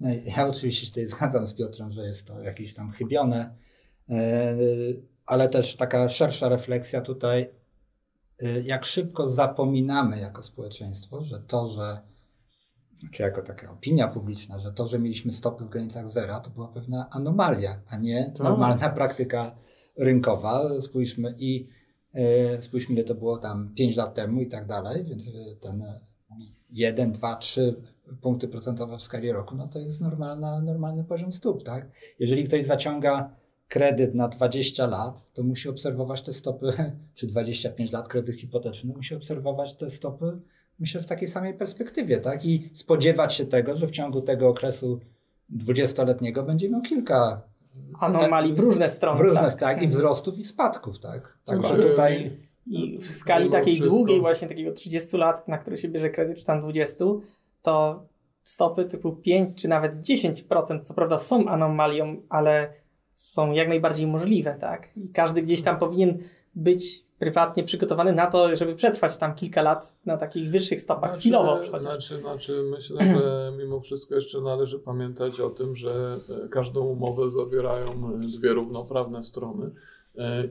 No 0.00 0.08
ja 0.36 0.46
oczywiście 0.46 0.86
się 0.86 0.92
tutaj 0.92 1.06
zgadzam 1.06 1.46
z 1.46 1.54
Piotrem, 1.54 1.90
że 1.90 2.06
jest 2.06 2.26
to 2.26 2.40
jakieś 2.40 2.74
tam 2.74 2.90
chybione, 2.90 3.56
e, 4.08 4.56
ale 5.26 5.48
też 5.48 5.76
taka 5.76 6.08
szersza 6.08 6.48
refleksja 6.48 7.00
tutaj 7.00 7.50
Y, 8.42 8.62
jak 8.64 8.84
szybko 8.84 9.28
zapominamy 9.28 10.18
jako 10.20 10.42
społeczeństwo, 10.42 11.22
że 11.22 11.40
to, 11.40 11.66
że, 11.66 12.00
czy 13.12 13.22
jako 13.22 13.42
taka 13.42 13.72
opinia 13.72 14.08
publiczna, 14.08 14.58
że 14.58 14.72
to, 14.72 14.86
że 14.86 14.98
mieliśmy 14.98 15.32
stopy 15.32 15.64
w 15.64 15.68
granicach 15.68 16.08
zera, 16.08 16.40
to 16.40 16.50
była 16.50 16.68
pewna 16.68 17.08
anomalia, 17.10 17.80
a 17.88 17.96
nie 17.96 18.32
to. 18.36 18.44
normalna 18.44 18.88
praktyka 18.88 19.56
rynkowa. 19.96 20.80
Spójrzmy 20.80 21.34
i 21.38 21.68
y, 22.58 22.62
spójrzmy, 22.62 22.94
ile 22.94 23.04
to 23.04 23.14
było 23.14 23.38
tam 23.38 23.74
5 23.74 23.96
lat 23.96 24.14
temu 24.14 24.40
i 24.40 24.48
tak 24.48 24.66
dalej, 24.66 25.04
więc 25.04 25.24
ten 25.60 25.84
1, 26.70 27.12
2, 27.12 27.36
3 27.36 27.76
punkty 28.20 28.48
procentowe 28.48 28.98
w 28.98 29.02
skali 29.02 29.32
roku, 29.32 29.56
no 29.56 29.68
to 29.68 29.78
jest 29.78 30.00
normalna, 30.00 30.60
normalny 30.60 31.04
poziom 31.04 31.32
stóp, 31.32 31.64
tak? 31.64 31.88
Jeżeli 32.18 32.44
ktoś 32.44 32.64
zaciąga 32.64 33.30
kredyt 33.68 34.14
na 34.14 34.28
20 34.28 34.86
lat, 34.86 35.32
to 35.32 35.42
musi 35.42 35.68
obserwować 35.68 36.22
te 36.22 36.32
stopy, 36.32 36.72
czy 37.14 37.26
25 37.26 37.92
lat 37.92 38.08
kredyt 38.08 38.36
hipoteczny, 38.36 38.94
musi 38.96 39.14
obserwować 39.14 39.74
te 39.74 39.90
stopy, 39.90 40.40
myślę, 40.78 41.02
w 41.02 41.06
takiej 41.06 41.28
samej 41.28 41.54
perspektywie, 41.54 42.18
tak? 42.18 42.44
I 42.44 42.70
spodziewać 42.72 43.34
się 43.34 43.46
tego, 43.46 43.76
że 43.76 43.86
w 43.86 43.90
ciągu 43.90 44.20
tego 44.20 44.48
okresu 44.48 45.00
20-letniego 45.56 46.42
będzie 46.42 46.70
miał 46.70 46.82
kilka 46.82 47.42
anomalii 48.00 48.54
w 48.54 48.58
różne 48.58 48.88
strony. 48.88 49.18
W 49.18 49.20
różne, 49.20 49.42
tak. 49.42 49.60
tak 49.60 49.82
i 49.82 49.88
wzrostów 49.88 50.38
i 50.38 50.44
spadków, 50.44 50.98
tak? 50.98 51.38
Tak, 51.44 51.60
znaczy, 51.60 51.82
tutaj... 51.82 52.30
I 52.66 52.98
w 52.98 53.06
skali 53.06 53.50
takiej 53.50 53.74
wszystko. 53.74 53.96
długiej, 53.96 54.20
właśnie 54.20 54.48
takiego 54.48 54.72
30 54.72 55.16
lat, 55.16 55.48
na 55.48 55.58
który 55.58 55.76
się 55.76 55.88
bierze 55.88 56.10
kredyt, 56.10 56.38
czy 56.38 56.44
tam 56.44 56.60
20, 56.60 57.04
to 57.62 58.04
stopy 58.42 58.84
typu 58.84 59.12
5 59.12 59.54
czy 59.54 59.68
nawet 59.68 60.00
10%, 60.00 60.80
co 60.80 60.94
prawda 60.94 61.18
są 61.18 61.46
anomalią, 61.46 62.22
ale 62.28 62.72
są 63.14 63.52
jak 63.52 63.68
najbardziej 63.68 64.06
możliwe, 64.06 64.56
tak? 64.60 64.96
I 64.96 65.08
każdy 65.08 65.42
gdzieś 65.42 65.62
tam 65.62 65.78
powinien 65.78 66.18
być 66.54 67.04
prywatnie 67.18 67.64
przygotowany 67.64 68.12
na 68.12 68.26
to, 68.26 68.56
żeby 68.56 68.74
przetrwać 68.74 69.18
tam 69.18 69.34
kilka 69.34 69.62
lat 69.62 69.98
na 70.06 70.16
takich 70.16 70.50
wyższych 70.50 70.80
stopach, 70.80 71.10
znaczy, 71.10 71.20
chwilowo 71.20 71.62
Znaczy, 71.80 72.20
znaczy 72.20 72.62
myślę, 72.70 73.04
że 73.04 73.52
mimo 73.58 73.80
wszystko 73.80 74.14
jeszcze 74.14 74.40
należy 74.40 74.78
pamiętać 74.78 75.40
o 75.40 75.50
tym, 75.50 75.76
że 75.76 76.20
e, 76.44 76.48
każdą 76.48 76.80
umowę 76.80 77.30
zawierają 77.30 78.18
dwie 78.18 78.52
równoprawne 78.52 79.22
strony 79.22 79.70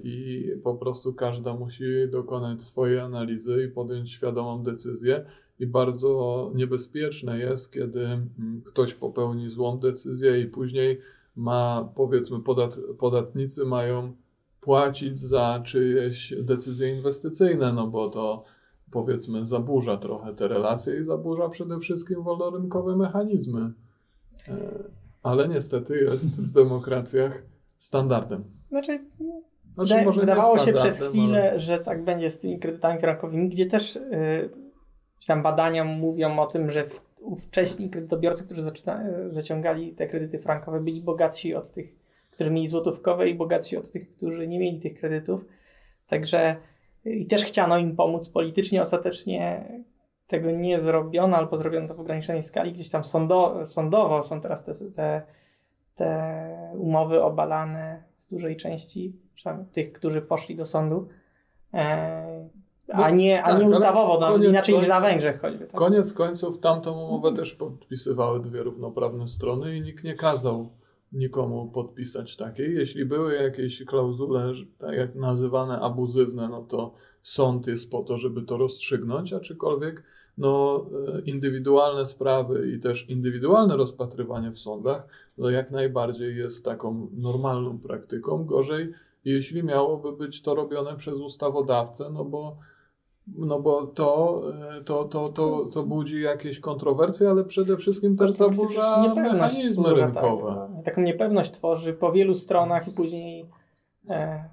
i 0.03 0.45
po 0.63 0.75
prostu 0.75 1.13
każda 1.13 1.55
musi 1.55 1.85
dokonać 2.11 2.61
swojej 2.61 2.99
analizy 2.99 3.63
i 3.63 3.71
podjąć 3.71 4.11
świadomą 4.11 4.63
decyzję. 4.63 5.25
I 5.59 5.67
bardzo 5.67 6.51
niebezpieczne 6.55 7.39
jest, 7.39 7.71
kiedy 7.71 8.05
mm, 8.05 8.61
ktoś 8.65 8.93
popełni 8.93 9.49
złą 9.49 9.79
decyzję 9.79 10.41
i 10.41 10.45
później 10.45 10.99
ma, 11.35 11.89
powiedzmy, 11.95 12.39
podat, 12.39 12.77
podatnicy 12.97 13.65
mają 13.65 14.13
płacić 14.61 15.19
za 15.19 15.61
czyjeś 15.65 16.33
decyzje 16.41 16.95
inwestycyjne, 16.95 17.73
no 17.73 17.87
bo 17.87 18.09
to 18.09 18.43
powiedzmy 18.91 19.45
zaburza 19.45 19.97
trochę 19.97 20.33
te 20.33 20.47
relacje 20.47 20.99
i 20.99 21.03
zaburza 21.03 21.49
przede 21.49 21.79
wszystkim 21.79 22.23
wolnorynkowe 22.23 22.95
mechanizmy. 22.95 23.73
E, 24.47 24.83
ale 25.23 25.47
niestety 25.47 25.97
jest 25.97 26.41
w 26.41 26.51
demokracjach 26.51 27.43
standardem. 27.77 28.43
Znaczy, 28.69 29.05
znaczy 29.73 29.95
wyda 29.95 30.11
wydawało 30.11 30.57
się 30.57 30.73
przez 30.73 30.99
chwilę, 30.99 31.49
ale... 31.49 31.59
że 31.59 31.79
tak 31.79 32.03
będzie 32.03 32.29
z 32.29 32.39
tymi 32.39 32.59
kredytami 32.59 32.99
frankowymi, 32.99 33.49
gdzie 33.49 33.65
też 33.65 33.95
yy, 33.95 34.49
tam 35.27 35.43
badania 35.43 35.83
mówią 35.83 36.39
o 36.39 36.45
tym, 36.45 36.69
że 36.69 36.83
wcześniej 37.37 37.89
kredytobiorcy, 37.89 38.43
którzy 38.43 38.63
zaczyna, 38.63 39.03
zaciągali 39.27 39.93
te 39.93 40.07
kredyty 40.07 40.39
frankowe, 40.39 40.79
byli 40.79 41.01
bogatsi 41.01 41.55
od 41.55 41.71
tych, 41.71 41.95
którzy 42.31 42.51
mieli 42.51 42.67
złotówkowe 42.67 43.29
i 43.29 43.35
bogatsi 43.35 43.77
od 43.77 43.91
tych, 43.91 44.15
którzy 44.15 44.47
nie 44.47 44.59
mieli 44.59 44.79
tych 44.79 44.93
kredytów. 44.93 45.45
Także 46.07 46.55
i 47.05 47.27
też 47.27 47.43
chciano 47.43 47.77
im 47.77 47.95
pomóc 47.95 48.29
politycznie. 48.29 48.81
Ostatecznie 48.81 49.65
tego 50.27 50.51
nie 50.51 50.79
zrobiono, 50.79 51.37
albo 51.37 51.57
zrobiono 51.57 51.87
to 51.87 51.95
w 51.95 51.99
ograniczonej 51.99 52.43
skali. 52.43 52.73
Gdzieś 52.73 52.89
tam 52.89 53.03
sądo, 53.03 53.65
sądowo 53.65 54.23
są 54.23 54.41
teraz 54.41 54.63
te, 54.63 54.73
te, 54.95 55.21
te 55.95 56.71
umowy 56.77 57.23
obalane 57.23 58.03
dużej 58.33 58.57
części, 58.57 59.15
tych, 59.71 59.93
którzy 59.93 60.21
poszli 60.21 60.55
do 60.55 60.65
sądu. 60.65 61.07
E, 61.73 62.49
a 62.91 63.09
no, 63.09 63.15
nie, 63.15 63.43
a 63.43 63.51
tak, 63.51 63.59
nie 63.59 63.67
ustawowo, 63.67 64.19
no, 64.19 64.43
inaczej 64.43 64.75
niż 64.75 64.87
na 64.87 65.01
Węgrzech 65.01 65.41
choćby. 65.41 65.65
Tak? 65.65 65.71
Koniec 65.71 66.13
końców 66.13 66.59
tamtą 66.59 66.91
umowę 66.91 67.33
też 67.33 67.53
podpisywały 67.53 68.41
dwie 68.41 68.63
równoprawne 68.63 69.27
strony 69.27 69.77
i 69.77 69.81
nikt 69.81 70.03
nie 70.03 70.15
kazał 70.15 70.69
nikomu 71.11 71.71
podpisać 71.71 72.35
takiej. 72.35 72.75
Jeśli 72.75 73.05
były 73.05 73.35
jakieś 73.35 73.85
klauzule, 73.85 74.53
tak 74.77 74.95
jak 74.95 75.15
nazywane 75.15 75.79
abuzywne, 75.79 76.49
no 76.49 76.61
to 76.61 76.93
sąd 77.21 77.67
jest 77.67 77.91
po 77.91 78.03
to, 78.03 78.17
żeby 78.17 78.41
to 78.41 78.57
rozstrzygnąć, 78.57 79.33
aczkolwiek 79.33 80.03
no, 80.37 80.85
e, 81.17 81.21
indywidualne 81.21 82.05
sprawy 82.05 82.71
i 82.75 82.79
też 82.79 83.09
indywidualne 83.09 83.77
rozpatrywanie 83.77 84.51
w 84.51 84.59
sądach 84.59 85.07
no 85.37 85.49
jak 85.49 85.71
najbardziej 85.71 86.37
jest 86.37 86.65
taką 86.65 87.07
normalną 87.13 87.79
praktyką. 87.79 88.45
Gorzej, 88.45 88.93
jeśli 89.25 89.63
miałoby 89.63 90.11
być 90.11 90.41
to 90.41 90.55
robione 90.55 90.95
przez 90.95 91.15
ustawodawcę, 91.15 92.09
no 92.09 92.25
bo 92.25 92.57
no 93.27 93.59
bo 93.59 93.87
to, 93.87 94.41
e, 94.77 94.83
to, 94.83 95.03
to, 95.03 95.29
to, 95.29 95.59
to 95.73 95.83
budzi 95.83 96.21
jakieś 96.21 96.59
kontrowersje, 96.59 97.29
ale 97.29 97.43
przede 97.43 97.77
wszystkim 97.77 98.17
też 98.17 98.31
zaburza 98.31 99.13
mechanizmy 99.15 99.83
tak, 99.83 99.93
rynkowe. 99.93 100.69
Tak, 100.75 100.85
taką 100.85 101.01
niepewność 101.01 101.51
tworzy 101.51 101.93
po 101.93 102.11
wielu 102.11 102.33
stronach 102.33 102.87
i 102.87 102.91
później 102.91 103.49
e, 104.09 104.49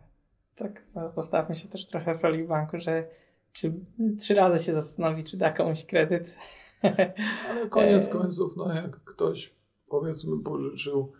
tak 0.56 0.82
postawmy 1.14 1.54
się 1.54 1.68
też 1.68 1.87
trochę 1.87 2.18
w 2.18 2.22
roli 2.22 2.44
banku, 2.44 2.78
że 2.78 3.08
czy 3.52 3.73
trzy 4.19 4.35
razy 4.35 4.64
się 4.64 4.73
zastanowi, 4.73 5.25
czy 5.25 5.37
da 5.37 5.50
komuś 5.50 5.85
kredyt. 5.85 6.37
Ale 7.49 7.69
koniec 7.69 8.07
e, 8.07 8.11
końców, 8.11 8.57
no 8.57 8.75
jak 8.75 9.04
ktoś 9.04 9.54
powiedzmy 9.88 10.42
pożyczył 10.42 11.12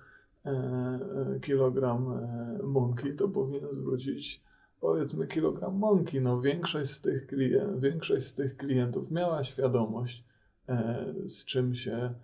e, 0.47 0.51
e 0.51 1.41
kilogram 1.41 2.21
mąki, 2.63 3.15
to 3.15 3.29
powinien 3.29 3.73
zwrócić 3.73 4.43
powiedzmy 4.81 5.27
kilogram 5.27 5.75
mąki, 5.75 6.21
no 6.21 6.41
większość 6.41 6.91
z 6.91 7.01
tych, 7.01 7.27
klient, 7.27 7.81
większość 7.81 8.27
z 8.27 8.35
tych 8.35 8.57
klientów 8.57 9.11
miała 9.11 9.45
świadomość, 9.45 10.25
z 11.27 11.45
czym 11.45 11.75
się 11.75 12.15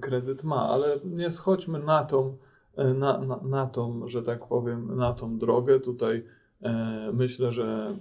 kredyt 0.00 0.44
ma, 0.44 0.68
ale 0.68 1.00
nie 1.04 1.30
schodźmy 1.30 1.78
na 1.78 2.04
tą, 2.04 2.36
na, 2.76 3.18
na, 3.18 3.36
na 3.36 3.66
tą, 3.66 4.08
że 4.08 4.22
tak 4.22 4.46
powiem, 4.46 4.96
na 4.96 5.12
tą 5.12 5.38
drogę. 5.38 5.80
Tutaj 5.80 6.24
myślę, 7.12 7.52
że 7.52 7.96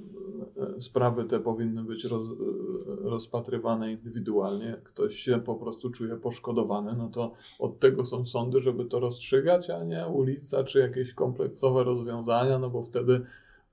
sprawy 0.79 1.25
te 1.25 1.39
powinny 1.39 1.83
być 1.83 2.03
roz, 2.05 2.27
rozpatrywane 2.87 3.91
indywidualnie. 3.91 4.65
Jak 4.65 4.83
ktoś 4.83 5.15
się 5.15 5.39
po 5.39 5.55
prostu 5.55 5.89
czuje 5.89 6.15
poszkodowany, 6.15 6.95
no 6.97 7.09
to 7.09 7.33
od 7.59 7.79
tego 7.79 8.05
są 8.05 8.25
sądy, 8.25 8.61
żeby 8.61 8.85
to 8.85 8.99
rozstrzygać, 8.99 9.69
a 9.69 9.83
nie 9.83 10.07
ulica 10.07 10.63
czy 10.63 10.79
jakieś 10.79 11.13
kompleksowe 11.13 11.83
rozwiązania, 11.83 12.59
no 12.59 12.69
bo 12.69 12.83
wtedy 12.83 13.21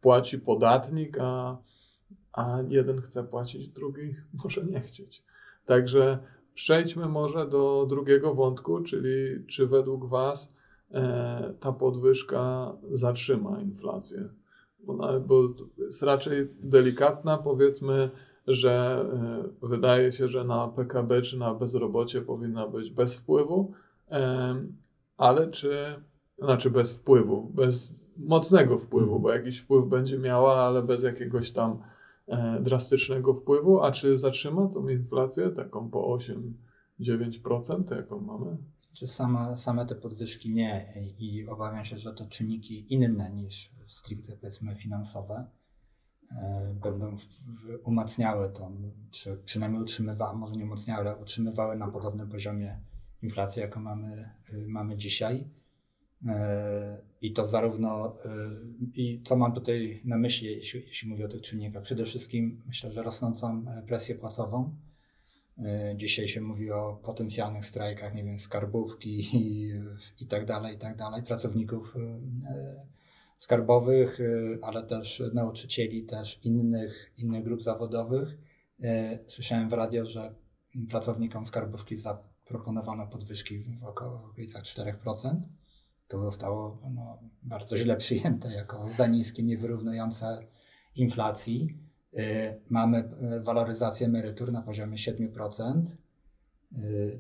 płaci 0.01 0.39
podatnik, 0.39 1.19
a, 1.21 1.59
a 2.33 2.59
jeden 2.69 3.01
chce 3.01 3.25
płacić, 3.25 3.69
drugi 3.69 4.15
może 4.45 4.65
nie 4.65 4.81
chcieć. 4.81 5.25
Także 5.67 6.19
przejdźmy 6.55 7.09
może 7.09 7.49
do 7.49 7.87
drugiego 7.89 8.35
wątku, 8.35 8.81
czyli 8.81 9.47
czy 9.47 9.67
według 9.67 10.09
Was 10.09 10.57
e, 10.91 11.55
ta 11.61 11.73
podwyżka 11.73 12.73
zatrzyma 12.93 13.61
inflację? 13.61 14.29
Bo 15.27 15.55
jest 15.79 16.03
raczej 16.03 16.49
delikatna, 16.63 17.39
powiedzmy, 17.39 18.11
że 18.47 19.05
e, 19.63 19.67
wydaje 19.67 20.13
się, 20.13 20.29
że 20.29 20.45
na 20.45 20.69
PKB 20.69 21.23
czy 21.23 21.39
na 21.39 21.55
bezrobocie 21.55 22.23
powinna 22.23 22.69
być 22.69 22.91
bez 22.91 23.17
wpływu. 23.17 23.73
E, 24.11 24.55
ale 25.17 25.51
czy, 25.51 25.71
znaczy 26.39 26.71
bez 26.71 26.99
wpływu, 26.99 27.51
bez 27.55 27.95
mocnego 28.17 28.79
wpływu, 28.79 29.21
bo 29.21 29.33
jakiś 29.33 29.59
wpływ 29.59 29.87
będzie 29.87 30.19
miała, 30.19 30.55
ale 30.55 30.83
bez 30.83 31.03
jakiegoś 31.03 31.53
tam 31.53 31.83
e, 32.27 32.61
drastycznego 32.61 33.35
wpływu, 33.35 33.81
a 33.81 33.93
czy 33.93 34.19
zatrzyma 34.19 34.69
tą 34.69 34.89
inflację 34.89 35.51
taką 35.51 35.91
po 35.91 36.19
8-9%, 37.01 37.97
jaką 37.97 38.21
mamy? 38.21 38.57
Czy 38.93 39.07
same 39.57 39.87
te 39.89 39.95
podwyżki 39.95 40.51
nie 40.55 40.95
i 41.19 41.47
obawiam 41.49 41.85
się, 41.85 41.99
że 41.99 42.13
to 42.13 42.27
czynniki 42.27 42.95
inne 42.95 43.31
niż 43.31 43.71
stricte 43.93 44.37
powiedzmy 44.37 44.77
finansowe 44.77 45.47
e, 46.31 46.75
będą 46.83 47.17
umacniały 47.85 48.53
to, 48.53 48.73
czy 49.11 49.37
przynajmniej 49.45 49.83
utrzymywały, 49.83 50.39
może 50.39 50.55
nie 50.55 50.65
umacniały, 50.65 51.01
ale 51.01 51.17
utrzymywały 51.17 51.77
na 51.77 51.89
podobnym 51.89 52.29
poziomie 52.29 52.81
inflację, 53.23 53.63
jaką 53.63 53.81
mamy, 53.81 54.31
y, 54.53 54.67
mamy 54.69 54.97
dzisiaj. 54.97 55.49
E, 56.27 57.03
I 57.23 57.33
to 57.33 57.47
zarówno, 57.47 58.17
y, 58.17 58.21
i 58.95 59.23
co 59.25 59.37
mam 59.37 59.55
tutaj 59.55 60.01
na 60.05 60.19
myśli, 60.19 60.47
jeśli, 60.47 60.81
jeśli 60.87 61.09
mówię 61.09 61.25
o 61.25 61.29
tych 61.29 61.43
czynnikach, 61.43 61.83
przede 61.83 62.05
wszystkim 62.05 62.63
myślę, 62.67 62.93
że 62.93 63.03
rosnącą 63.03 63.65
e, 63.69 63.83
presję 63.83 64.15
płacową. 64.15 64.77
Dzisiaj 65.97 66.29
się 66.29 66.41
mówi 66.41 66.71
o 66.71 67.01
potencjalnych 67.05 67.67
strajkach, 67.67 68.15
nie 68.15 68.25
wiem, 68.25 68.39
skarbówki 68.39 69.37
i, 69.37 69.73
i 70.21 70.27
tak 70.27 70.47
dalej, 70.47 70.77
i 70.77 70.79
tak 70.79 70.97
dalej, 70.97 71.23
pracowników 71.23 71.95
skarbowych, 73.43 74.19
ale 74.63 74.83
też 74.83 75.23
nauczycieli, 75.35 76.05
też 76.05 76.41
innych, 76.45 77.13
innych 77.17 77.45
grup 77.45 77.63
zawodowych. 77.63 78.39
Słyszałem 79.27 79.69
w 79.69 79.73
radio, 79.73 80.05
że 80.05 80.35
pracownikom 80.91 81.47
skarbówki 81.47 81.97
zaproponowano 81.97 83.07
podwyżki 83.07 83.65
w 83.81 83.85
okolicach 83.85 84.63
4% 84.63 85.41
to 86.13 86.21
zostało 86.21 86.91
no, 86.95 87.19
bardzo 87.43 87.77
źle 87.77 87.97
przyjęte 87.97 88.53
jako 88.53 88.87
za 88.87 89.07
niskie, 89.07 89.43
niewyrównujące 89.43 90.47
inflacji. 90.97 91.79
Y, 92.15 92.61
mamy 92.69 93.11
y, 93.39 93.41
waloryzację 93.41 94.07
emerytur 94.07 94.53
na 94.53 94.63
poziomie 94.63 94.97
7%, 94.97 95.87
y, 95.87 95.97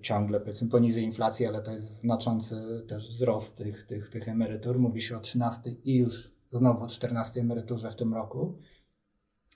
ciągle 0.03 0.41
powiedzmy 0.41 0.69
poniżej 0.69 1.05
inflacji, 1.05 1.47
ale 1.47 1.63
to 1.63 1.73
jest 1.73 2.01
znaczący 2.01 2.85
też 2.89 3.09
wzrost 3.09 3.57
tych, 3.57 3.87
tych, 3.87 4.09
tych 4.09 4.29
emerytur. 4.29 4.79
Mówi 4.79 5.03
się 5.03 5.17
o 5.17 5.21
13 5.21 5.71
i 5.85 5.95
już 5.95 6.33
znowu 6.51 6.87
14 6.87 7.41
emeryturze 7.41 7.91
w 7.91 7.97
tym 7.97 8.15
roku, 8.15 8.59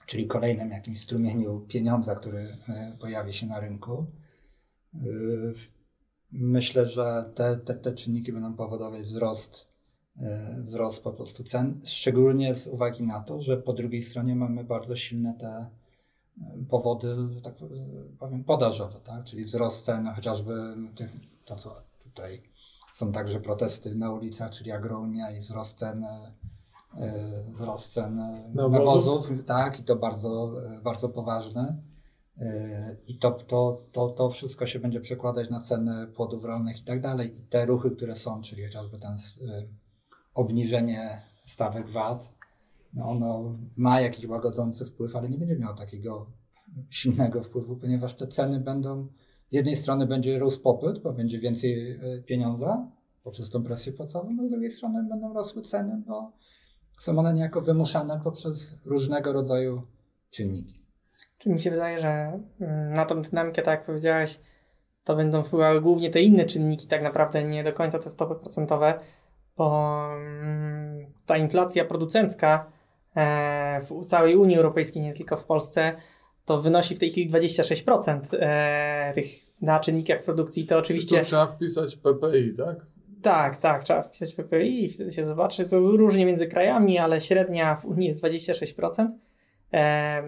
czyli 0.06 0.26
kolejnym 0.26 0.70
jakimś 0.70 1.00
strumieniu 1.00 1.60
pieniądza, 1.60 2.14
który 2.14 2.56
pojawi 3.00 3.32
się 3.32 3.46
na 3.46 3.60
rynku. 3.60 4.06
Myślę, 6.32 6.86
że 6.86 7.32
te, 7.34 7.56
te, 7.56 7.74
te 7.74 7.92
czynniki 7.92 8.32
będą 8.32 8.54
powodować 8.54 9.02
wzrost, 9.02 9.68
wzrost 10.62 11.02
po 11.02 11.12
prostu 11.12 11.44
cen, 11.44 11.80
szczególnie 11.84 12.54
z 12.54 12.66
uwagi 12.66 13.04
na 13.04 13.20
to, 13.20 13.40
że 13.40 13.56
po 13.56 13.72
drugiej 13.72 14.02
stronie 14.02 14.36
mamy 14.36 14.64
bardzo 14.64 14.96
silne 14.96 15.34
te 15.34 15.66
powody, 16.70 17.16
tak 17.42 17.54
e, 17.54 17.66
powiem, 18.18 18.44
podażowe, 18.44 19.00
tak? 19.00 19.24
czyli 19.24 19.44
wzrost 19.44 19.84
cen, 19.84 20.06
chociażby 20.06 20.54
tych, 20.94 21.10
to, 21.44 21.56
co 21.56 21.82
tutaj 22.04 22.42
są 22.92 23.12
także 23.12 23.40
protesty 23.40 23.94
na 23.94 24.12
ulicach, 24.12 24.50
czyli 24.50 24.72
Agrounia 24.72 25.30
i 25.30 25.40
wzrost 25.40 25.78
cen, 25.78 26.06
wzrost 27.52 27.92
cen 27.92 28.20
nawozów, 28.54 29.30
tak, 29.46 29.80
i 29.80 29.84
to 29.84 29.96
bardzo, 29.96 30.52
bardzo 30.84 31.08
poważny. 31.08 31.82
I 33.06 33.18
to, 33.18 33.30
to, 33.30 33.82
to, 33.92 34.10
to 34.10 34.30
wszystko 34.30 34.66
się 34.66 34.78
będzie 34.78 35.00
przekładać 35.00 35.50
na 35.50 35.60
ceny 35.60 36.06
płodów 36.06 36.44
rolnych 36.44 36.80
i 36.80 36.84
tak 36.84 37.00
dalej. 37.00 37.38
I 37.38 37.42
te 37.42 37.66
ruchy, 37.66 37.90
które 37.90 38.16
są, 38.16 38.42
czyli 38.42 38.64
chociażby 38.64 38.98
ten 38.98 39.14
y, 39.14 39.68
obniżenie 40.34 41.22
stawek 41.44 41.90
VAT, 41.90 42.32
no 42.94 43.08
ono 43.08 43.58
ma 43.76 44.00
jakiś 44.00 44.26
łagodzący 44.26 44.86
wpływ, 44.86 45.16
ale 45.16 45.28
nie 45.28 45.38
będzie 45.38 45.58
miało 45.58 45.74
takiego 45.74 46.26
silnego 46.90 47.42
wpływu, 47.42 47.76
ponieważ 47.76 48.14
te 48.14 48.26
ceny 48.26 48.60
będą, 48.60 49.06
z 49.48 49.52
jednej 49.52 49.76
strony 49.76 50.06
będzie 50.06 50.38
rósł 50.38 50.62
popyt, 50.62 50.98
bo 50.98 51.12
będzie 51.12 51.38
więcej 51.38 51.90
y, 51.90 52.22
pieniądza 52.26 52.90
poprzez 53.24 53.50
tą 53.50 53.64
presję 53.64 53.92
płacową, 53.92 54.36
a 54.42 54.46
z 54.46 54.50
drugiej 54.50 54.70
strony 54.70 55.08
będą 55.08 55.34
rosły 55.34 55.62
ceny, 55.62 56.02
bo 56.06 56.32
są 56.98 57.18
one 57.18 57.34
niejako 57.34 57.60
wymuszane 57.60 58.20
poprzez 58.24 58.74
różnego 58.84 59.32
rodzaju 59.32 59.82
czynniki. 60.30 60.86
Czyli 61.38 61.54
mi 61.54 61.60
się 61.60 61.70
wydaje, 61.70 62.00
że 62.00 62.40
mm, 62.60 62.92
na 62.92 63.04
tą 63.04 63.22
dynamikę, 63.22 63.62
tak 63.62 63.78
jak 63.78 63.86
powiedziałeś, 63.86 64.40
to 65.04 65.16
będą 65.16 65.42
wpływały 65.42 65.80
głównie 65.80 66.10
te 66.10 66.20
inne 66.20 66.44
czynniki, 66.44 66.86
tak 66.86 67.02
naprawdę 67.02 67.44
nie 67.44 67.64
do 67.64 67.72
końca 67.72 67.98
te 67.98 68.10
stopy 68.10 68.34
procentowe, 68.34 69.00
bo 69.56 69.98
mm, 70.12 71.06
ta 71.26 71.36
inflacja 71.36 71.84
producencka 71.84 72.70
e, 73.16 73.80
w 73.80 74.06
całej 74.06 74.36
Unii 74.36 74.56
Europejskiej, 74.56 75.02
nie 75.02 75.12
tylko 75.12 75.36
w 75.36 75.44
Polsce, 75.44 75.96
to 76.46 76.60
wynosi 76.60 76.94
w 76.94 76.98
tej 76.98 77.10
chwili 77.10 77.30
26% 77.30 78.20
e, 78.32 79.12
tych 79.14 79.26
na 79.60 79.80
czynnikach 79.80 80.22
produkcji. 80.22 80.66
To 80.66 80.78
oczywiście. 80.78 81.18
To 81.18 81.24
trzeba 81.24 81.46
wpisać 81.46 81.96
PPI, 81.96 82.54
tak? 82.56 82.76
Tak, 83.22 83.56
tak, 83.56 83.84
trzeba 83.84 84.02
wpisać 84.02 84.34
PPI 84.34 84.84
i 84.84 84.88
wtedy 84.88 85.10
się 85.10 85.24
zobaczy. 85.24 85.68
To 85.68 85.80
różnie 85.80 86.26
między 86.26 86.46
krajami, 86.46 86.98
ale 86.98 87.20
średnia 87.20 87.76
w 87.76 87.84
Unii 87.84 88.08
jest 88.08 88.24
26%. 88.24 89.06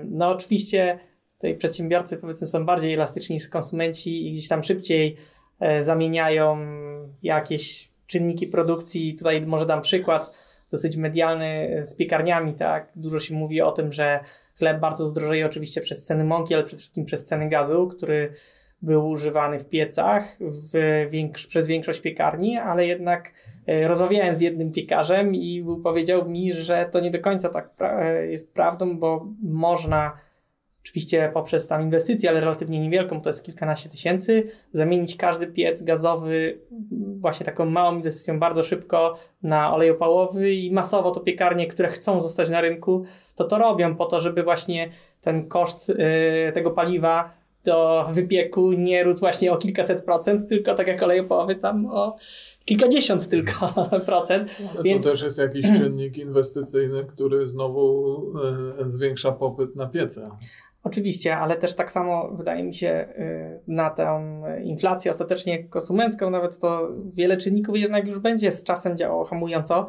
No 0.04 0.28
oczywiście 0.28 0.98
tutaj 1.34 1.56
przedsiębiorcy 1.56 2.16
powiedzmy 2.16 2.46
są 2.46 2.66
bardziej 2.66 2.94
elastyczni 2.94 3.34
niż 3.34 3.48
konsumenci 3.48 4.28
i 4.28 4.32
gdzieś 4.32 4.48
tam 4.48 4.62
szybciej 4.62 5.16
e, 5.60 5.82
zamieniają 5.82 6.58
jakieś 7.22 7.90
czynniki 8.06 8.46
produkcji. 8.46 9.14
Tutaj 9.14 9.46
może 9.46 9.66
dam 9.66 9.82
przykład 9.82 10.38
dosyć 10.70 10.96
medialny 10.96 11.80
z 11.82 11.94
piekarniami, 11.94 12.54
tak? 12.54 12.92
Dużo 12.96 13.20
się 13.20 13.34
mówi 13.34 13.60
o 13.60 13.72
tym, 13.72 13.92
że 13.92 14.20
chleb 14.58 14.80
bardzo 14.80 15.06
zdrożeje 15.06 15.46
oczywiście 15.46 15.80
przez 15.80 16.04
ceny 16.04 16.24
mąki, 16.24 16.54
ale 16.54 16.64
przede 16.64 16.78
wszystkim 16.78 17.04
przez 17.04 17.26
ceny 17.26 17.48
gazu, 17.48 17.88
który 17.88 18.32
był 18.82 19.08
używany 19.08 19.58
w 19.58 19.68
piecach 19.68 20.38
w 20.40 21.06
większ, 21.10 21.46
przez 21.46 21.66
większość 21.66 22.00
piekarni, 22.00 22.56
ale 22.56 22.86
jednak 22.86 23.32
e, 23.66 23.88
rozmawiałem 23.88 24.34
z 24.34 24.40
jednym 24.40 24.72
piekarzem 24.72 25.34
i 25.34 25.64
powiedział 25.82 26.28
mi, 26.28 26.52
że 26.52 26.88
to 26.92 27.00
nie 27.00 27.10
do 27.10 27.20
końca 27.20 27.48
tak 27.48 27.70
pra 27.70 28.00
e, 28.00 28.26
jest 28.26 28.54
prawdą, 28.54 28.98
bo 28.98 29.26
można 29.42 30.27
oczywiście 30.88 31.30
poprzez 31.34 31.66
tam 31.66 31.82
inwestycję, 31.82 32.30
ale 32.30 32.40
relatywnie 32.40 32.80
niewielką, 32.80 33.20
to 33.20 33.30
jest 33.30 33.44
kilkanaście 33.44 33.88
tysięcy, 33.88 34.44
zamienić 34.72 35.16
każdy 35.16 35.46
piec 35.46 35.82
gazowy 35.82 36.58
właśnie 37.20 37.46
taką 37.46 37.64
małą 37.64 37.96
inwestycją 37.96 38.40
bardzo 38.40 38.62
szybko 38.62 39.14
na 39.42 39.74
olej 39.74 39.90
opałowy 39.90 40.52
i 40.52 40.72
masowo 40.72 41.10
to 41.10 41.20
piekarnie, 41.20 41.66
które 41.66 41.88
chcą 41.88 42.20
zostać 42.20 42.50
na 42.50 42.60
rynku, 42.60 43.04
to 43.36 43.44
to 43.44 43.58
robią 43.58 43.96
po 43.96 44.06
to, 44.06 44.20
żeby 44.20 44.42
właśnie 44.42 44.90
ten 45.20 45.48
koszt 45.48 45.90
y, 45.90 45.96
tego 46.54 46.70
paliwa 46.70 47.38
do 47.64 48.06
wypieku 48.12 48.72
nie 48.72 49.04
rósł 49.04 49.20
właśnie 49.20 49.52
o 49.52 49.56
kilkaset 49.56 50.04
procent, 50.04 50.48
tylko 50.48 50.74
tak 50.74 50.86
jak 50.86 51.02
olej 51.02 51.20
opałowy 51.20 51.54
tam 51.54 51.86
o 51.86 52.16
kilkadziesiąt 52.64 53.28
tylko 53.28 53.74
procent. 54.06 54.50
Ale 54.74 54.82
Więc... 54.82 55.04
To 55.04 55.10
też 55.10 55.22
jest 55.22 55.38
jakiś 55.38 55.66
czynnik 55.78 56.18
inwestycyjny, 56.18 57.04
który 57.04 57.48
znowu 57.48 58.16
e, 58.80 58.90
zwiększa 58.90 59.32
popyt 59.32 59.76
na 59.76 59.86
piece. 59.86 60.30
Oczywiście, 60.82 61.36
ale 61.36 61.56
też 61.56 61.74
tak 61.74 61.90
samo 61.90 62.28
wydaje 62.28 62.64
mi 62.64 62.74
się 62.74 62.88
e, 62.88 63.60
na 63.66 63.90
tę 63.90 64.22
inflację 64.62 65.10
ostatecznie 65.10 65.64
konsumencką, 65.64 66.30
nawet 66.30 66.58
to 66.58 66.88
wiele 67.12 67.36
czynników 67.36 67.76
jednak 67.76 68.06
już 68.06 68.18
będzie 68.18 68.52
z 68.52 68.62
czasem 68.62 68.96
działało 68.96 69.24
hamująco, 69.24 69.86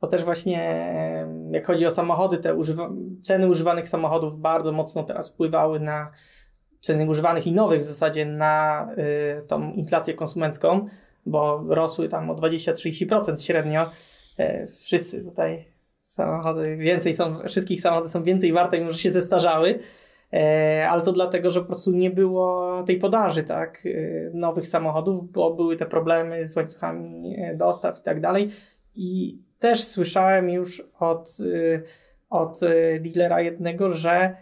bo 0.00 0.06
też 0.06 0.24
właśnie 0.24 0.62
e, 0.62 1.50
jak 1.50 1.66
chodzi 1.66 1.86
o 1.86 1.90
samochody, 1.90 2.38
te 2.38 2.54
używa 2.54 2.90
ceny 3.22 3.48
używanych 3.48 3.88
samochodów 3.88 4.40
bardzo 4.40 4.72
mocno 4.72 5.02
teraz 5.02 5.30
wpływały 5.30 5.80
na 5.80 6.10
ceny 6.80 7.06
używanych 7.10 7.46
i 7.46 7.52
nowych 7.52 7.80
w 7.80 7.84
zasadzie 7.84 8.26
na 8.26 8.88
y, 9.38 9.46
tą 9.46 9.72
inflację 9.72 10.14
konsumencką, 10.14 10.86
bo 11.26 11.64
rosły 11.68 12.08
tam 12.08 12.30
o 12.30 12.34
20-30% 12.34 13.44
średnio. 13.46 13.90
Y, 14.40 14.66
wszyscy 14.84 15.24
tutaj 15.24 15.64
samochody 16.04 16.76
więcej 16.76 17.14
są, 17.14 17.38
wszystkich 17.48 17.80
samochody 17.80 18.08
są 18.08 18.22
więcej 18.22 18.52
warte, 18.52 18.78
mimo 18.78 18.92
że 18.92 18.98
się 18.98 19.10
zestarzały. 19.10 19.78
Y, 20.34 20.38
ale 20.88 21.02
to 21.02 21.12
dlatego, 21.12 21.50
że 21.50 21.60
po 21.60 21.66
prostu 21.66 21.90
nie 21.90 22.10
było 22.10 22.82
tej 22.86 22.98
podaży, 22.98 23.42
tak, 23.42 23.86
y, 23.86 24.30
nowych 24.34 24.68
samochodów, 24.68 25.32
bo 25.32 25.54
były 25.54 25.76
te 25.76 25.86
problemy 25.86 26.46
z 26.46 26.56
łańcuchami 26.56 27.40
y, 27.40 27.56
dostaw 27.56 27.98
i 27.98 28.02
tak 28.02 28.20
dalej. 28.20 28.48
I 28.94 29.38
też 29.58 29.84
słyszałem 29.84 30.50
już 30.50 30.82
od, 30.98 31.36
od 32.30 32.60
dealera 33.00 33.40
jednego, 33.40 33.88
że 33.88 34.36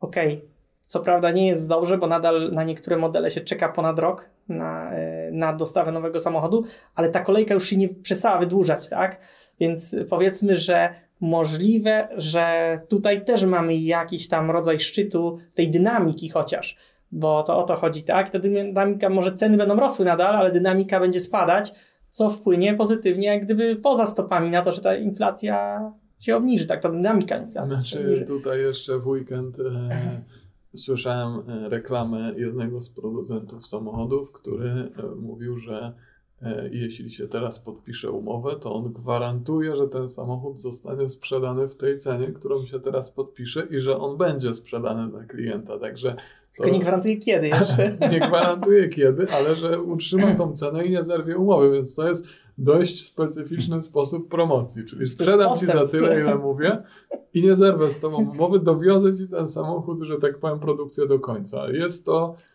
okej, 0.00 0.34
okay, 0.34 0.48
co 0.86 1.00
prawda 1.00 1.30
nie 1.30 1.46
jest 1.46 1.68
dobrze, 1.68 1.98
bo 1.98 2.06
nadal 2.06 2.52
na 2.52 2.64
niektóre 2.64 2.96
modele 2.96 3.30
się 3.30 3.40
czeka 3.40 3.68
ponad 3.68 3.98
rok 3.98 4.28
na, 4.48 4.92
e, 4.92 5.30
na 5.32 5.52
dostawę 5.52 5.92
nowego 5.92 6.20
samochodu, 6.20 6.64
ale 6.94 7.08
ta 7.08 7.20
kolejka 7.20 7.54
już 7.54 7.66
się 7.66 7.76
nie 7.76 7.88
przestała 7.88 8.38
wydłużać, 8.38 8.88
tak? 8.88 9.20
Więc 9.60 9.96
powiedzmy, 10.10 10.56
że 10.56 10.94
możliwe, 11.20 12.08
że 12.16 12.78
tutaj 12.88 13.24
też 13.24 13.44
mamy 13.44 13.76
jakiś 13.76 14.28
tam 14.28 14.50
rodzaj 14.50 14.80
szczytu 14.80 15.38
tej 15.54 15.70
dynamiki 15.70 16.28
chociaż, 16.28 16.76
bo 17.12 17.42
to 17.42 17.58
o 17.58 17.62
to 17.62 17.76
chodzi, 17.76 18.02
tak? 18.02 18.30
Ta 18.30 18.38
dynamika, 18.38 19.08
może 19.08 19.32
ceny 19.32 19.56
będą 19.56 19.76
rosły 19.76 20.04
nadal, 20.04 20.36
ale 20.36 20.52
dynamika 20.52 21.00
będzie 21.00 21.20
spadać, 21.20 21.72
co 22.10 22.30
wpłynie 22.30 22.74
pozytywnie, 22.74 23.26
jak 23.26 23.44
gdyby 23.44 23.76
poza 23.76 24.06
stopami 24.06 24.50
na 24.50 24.62
to, 24.62 24.72
że 24.72 24.80
ta 24.80 24.96
inflacja 24.96 25.80
się 26.18 26.36
obniży, 26.36 26.66
tak, 26.66 26.82
ta 26.82 26.88
dynamika 26.88 27.36
inflacji 27.36 27.76
znaczy, 27.76 28.24
tutaj 28.26 28.60
jeszcze 28.60 28.98
w 28.98 29.06
weekend 29.06 29.60
e, 29.60 30.22
słyszałem 30.84 31.50
e, 31.50 31.68
reklamę 31.68 32.32
jednego 32.36 32.80
z 32.80 32.90
producentów 32.90 33.66
samochodów, 33.66 34.32
który 34.32 34.68
e, 34.68 34.90
mówił, 35.16 35.58
że 35.58 35.92
jeśli 36.70 37.10
się 37.10 37.28
teraz 37.28 37.58
podpisze 37.58 38.10
umowę, 38.10 38.56
to 38.60 38.74
on 38.74 38.92
gwarantuje, 38.92 39.76
że 39.76 39.88
ten 39.88 40.08
samochód 40.08 40.60
zostanie 40.60 41.08
sprzedany 41.08 41.68
w 41.68 41.76
tej 41.76 41.98
cenie, 41.98 42.26
którą 42.26 42.66
się 42.66 42.80
teraz 42.80 43.10
podpisze 43.10 43.66
i 43.70 43.80
że 43.80 43.98
on 43.98 44.16
będzie 44.16 44.54
sprzedany 44.54 45.10
dla 45.10 45.24
klienta. 45.24 45.78
Także 45.78 46.16
to 46.58 46.62
Tylko 46.62 46.76
nie 46.76 46.82
gwarantuje 46.82 47.16
kiedy 47.16 47.48
jeszcze. 47.48 47.96
nie 48.12 48.20
gwarantuje 48.20 48.88
kiedy, 48.88 49.30
ale 49.30 49.56
że 49.56 49.82
utrzyma 49.82 50.34
tą 50.34 50.52
cenę 50.52 50.86
i 50.86 50.90
nie 50.90 51.04
zerwie 51.04 51.38
umowy, 51.38 51.72
więc 51.72 51.94
to 51.94 52.08
jest 52.08 52.26
dość 52.58 53.04
specyficzny 53.04 53.82
sposób 53.82 54.28
promocji, 54.28 54.84
czyli 54.84 55.06
sprzedam 55.06 55.54
ci 55.54 55.66
za 55.66 55.88
tyle, 55.88 56.20
ile 56.20 56.34
mówię 56.34 56.82
i 57.34 57.42
nie 57.42 57.56
zerwę 57.56 57.90
z 57.90 57.98
tobą 58.00 58.30
umowy, 58.30 58.58
dowiozę 58.58 59.16
ci 59.16 59.28
ten 59.28 59.48
samochód, 59.48 60.00
że 60.00 60.18
tak 60.18 60.38
powiem, 60.38 60.60
produkcję 60.60 61.06
do 61.06 61.18
końca. 61.18 61.70
Jest 61.70 62.06
to, 62.06 62.34
e, 62.34 62.47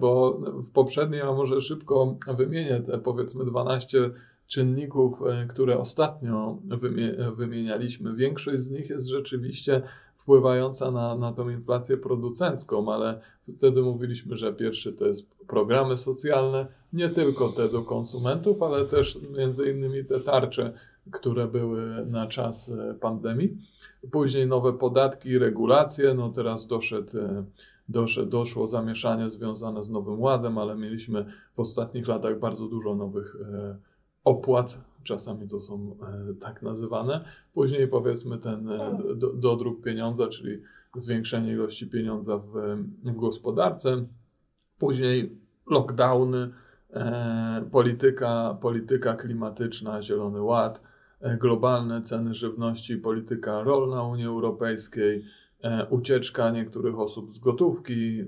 bo 0.00 0.38
w 0.38 0.70
poprzedniej, 0.70 1.20
a 1.20 1.32
może 1.32 1.60
szybko 1.60 2.16
wymienię 2.36 2.82
te 2.86 2.98
powiedzmy 2.98 3.44
12 3.44 4.10
czynników, 4.46 5.22
e, 5.22 5.46
które 5.46 5.78
ostatnio 5.78 6.58
wymie- 6.68 7.34
wymienialiśmy. 7.34 8.14
Większość 8.14 8.58
z 8.62 8.70
nich 8.70 8.90
jest 8.90 9.06
rzeczywiście 9.06 9.82
wpływająca 10.14 10.90
na, 10.90 11.14
na 11.14 11.32
tą 11.32 11.48
inflację 11.48 11.96
producencką, 11.96 12.92
ale 12.92 13.20
wtedy 13.56 13.82
mówiliśmy, 13.82 14.36
że 14.36 14.52
pierwszy 14.52 14.92
to 14.92 15.06
jest 15.06 15.26
programy 15.48 15.96
socjalne, 15.96 16.66
nie 16.92 17.08
tylko 17.08 17.48
te 17.48 17.68
do 17.68 17.82
konsumentów, 17.82 18.62
ale 18.62 18.84
też 18.84 19.18
między 19.38 19.70
innymi 19.70 20.04
te 20.04 20.20
tarcze, 20.20 20.72
które 21.10 21.48
były 21.48 22.06
na 22.06 22.26
czas 22.26 22.68
e, 22.68 22.94
pandemii. 23.00 23.56
Później 24.10 24.46
nowe 24.46 24.72
podatki, 24.72 25.38
regulacje, 25.38 26.14
no 26.14 26.28
teraz 26.28 26.64
e, 26.64 26.68
doszedł, 26.68 27.12
doszło 28.26 28.66
zamieszanie 28.66 29.30
związane 29.30 29.82
z 29.82 29.90
Nowym 29.90 30.20
Ładem, 30.20 30.58
ale 30.58 30.76
mieliśmy 30.76 31.24
w 31.54 31.60
ostatnich 31.60 32.08
latach 32.08 32.38
bardzo 32.38 32.68
dużo 32.68 32.94
nowych 32.94 33.36
e, 33.40 33.76
opłat, 34.24 34.78
czasami 35.04 35.48
to 35.48 35.60
są 35.60 35.96
e, 36.30 36.34
tak 36.34 36.62
nazywane. 36.62 37.24
Później 37.54 37.88
powiedzmy 37.88 38.38
ten 38.38 38.70
e, 38.70 38.98
do, 39.16 39.32
dodruk 39.32 39.82
pieniądza, 39.82 40.28
czyli 40.28 40.62
zwiększenie 40.96 41.52
ilości 41.52 41.86
pieniądza 41.86 42.38
w, 42.38 42.52
w 43.04 43.16
gospodarce. 43.16 44.04
Później 44.78 45.38
lockdowny, 45.70 46.48
polityka, 47.70 48.58
polityka 48.60 49.14
klimatyczna, 49.14 50.02
Zielony 50.02 50.42
Ład, 50.42 50.82
globalne 51.40 52.02
ceny 52.02 52.34
żywności, 52.34 52.96
polityka 52.96 53.62
rolna 53.62 54.02
Unii 54.02 54.26
Europejskiej, 54.26 55.24
ucieczka 55.90 56.50
niektórych 56.50 56.98
osób 56.98 57.32
z 57.32 57.38
gotówki, 57.38 58.20
e, 58.20 58.26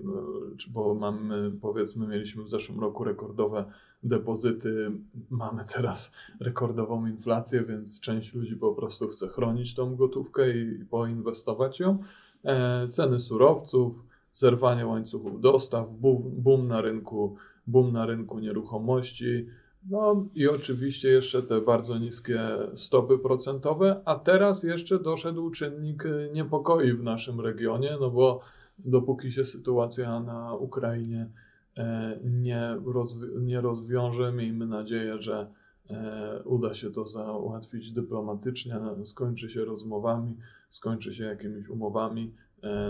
bo 0.69 0.95
mamy, 0.95 1.53
powiedzmy, 1.61 2.07
mieliśmy 2.07 2.45
w 2.45 2.49
zeszłym 2.49 2.81
roku 2.81 3.05
rekordowe 3.05 3.65
depozyty, 4.03 4.91
mamy 5.31 5.65
teraz 5.65 6.13
rekordową 6.41 7.07
inflację, 7.07 7.65
więc 7.65 8.01
część 8.01 8.35
ludzi 8.35 8.57
po 8.57 8.75
prostu 8.75 9.09
chce 9.09 9.29
chronić 9.29 9.75
tą 9.75 9.97
gotówkę 9.97 10.57
i, 10.57 10.81
i 10.81 10.85
poinwestować 10.85 11.81
ją. 11.81 11.99
E, 12.45 12.89
ceny 12.89 13.21
surowców, 13.21 14.05
zerwanie 14.35 14.87
łańcuchów 14.87 15.41
dostaw, 15.41 15.91
boom, 15.91 16.23
boom 16.37 16.69
na 16.69 16.81
rynku, 16.81 17.37
boom 17.67 17.93
na 17.93 18.07
rynku 18.07 18.39
nieruchomości. 18.39 19.47
No 19.91 20.27
i 20.35 20.49
oczywiście 20.49 21.09
jeszcze 21.09 21.43
te 21.43 21.61
bardzo 21.61 21.99
niskie 21.99 22.41
stopy 22.75 23.19
procentowe, 23.19 24.03
a 24.05 24.15
teraz 24.15 24.63
jeszcze 24.63 24.99
doszedł 24.99 25.51
czynnik 25.51 26.07
y, 26.07 26.31
niepokoi 26.35 26.93
w 26.93 27.03
naszym 27.03 27.41
regionie, 27.41 27.97
no 28.01 28.11
bo 28.11 28.41
dopóki 28.79 29.33
się 29.33 29.45
sytuacja 29.45 30.21
na 30.21 30.55
Ukrainie 30.55 31.31
e, 31.77 32.19
nie, 32.25 32.77
rozwi- 32.85 33.43
nie 33.43 33.61
rozwiąże, 33.61 34.33
miejmy 34.33 34.67
nadzieję, 34.67 35.23
że 35.23 35.51
e, 35.91 36.43
uda 36.45 36.75
się 36.75 36.91
to 36.91 37.07
załatwić 37.07 37.93
dyplomatycznie, 37.93 38.77
skończy 39.05 39.51
się 39.51 39.65
rozmowami, 39.65 40.37
skończy 40.69 41.15
się 41.15 41.25
jakimiś 41.25 41.69
umowami, 41.69 42.35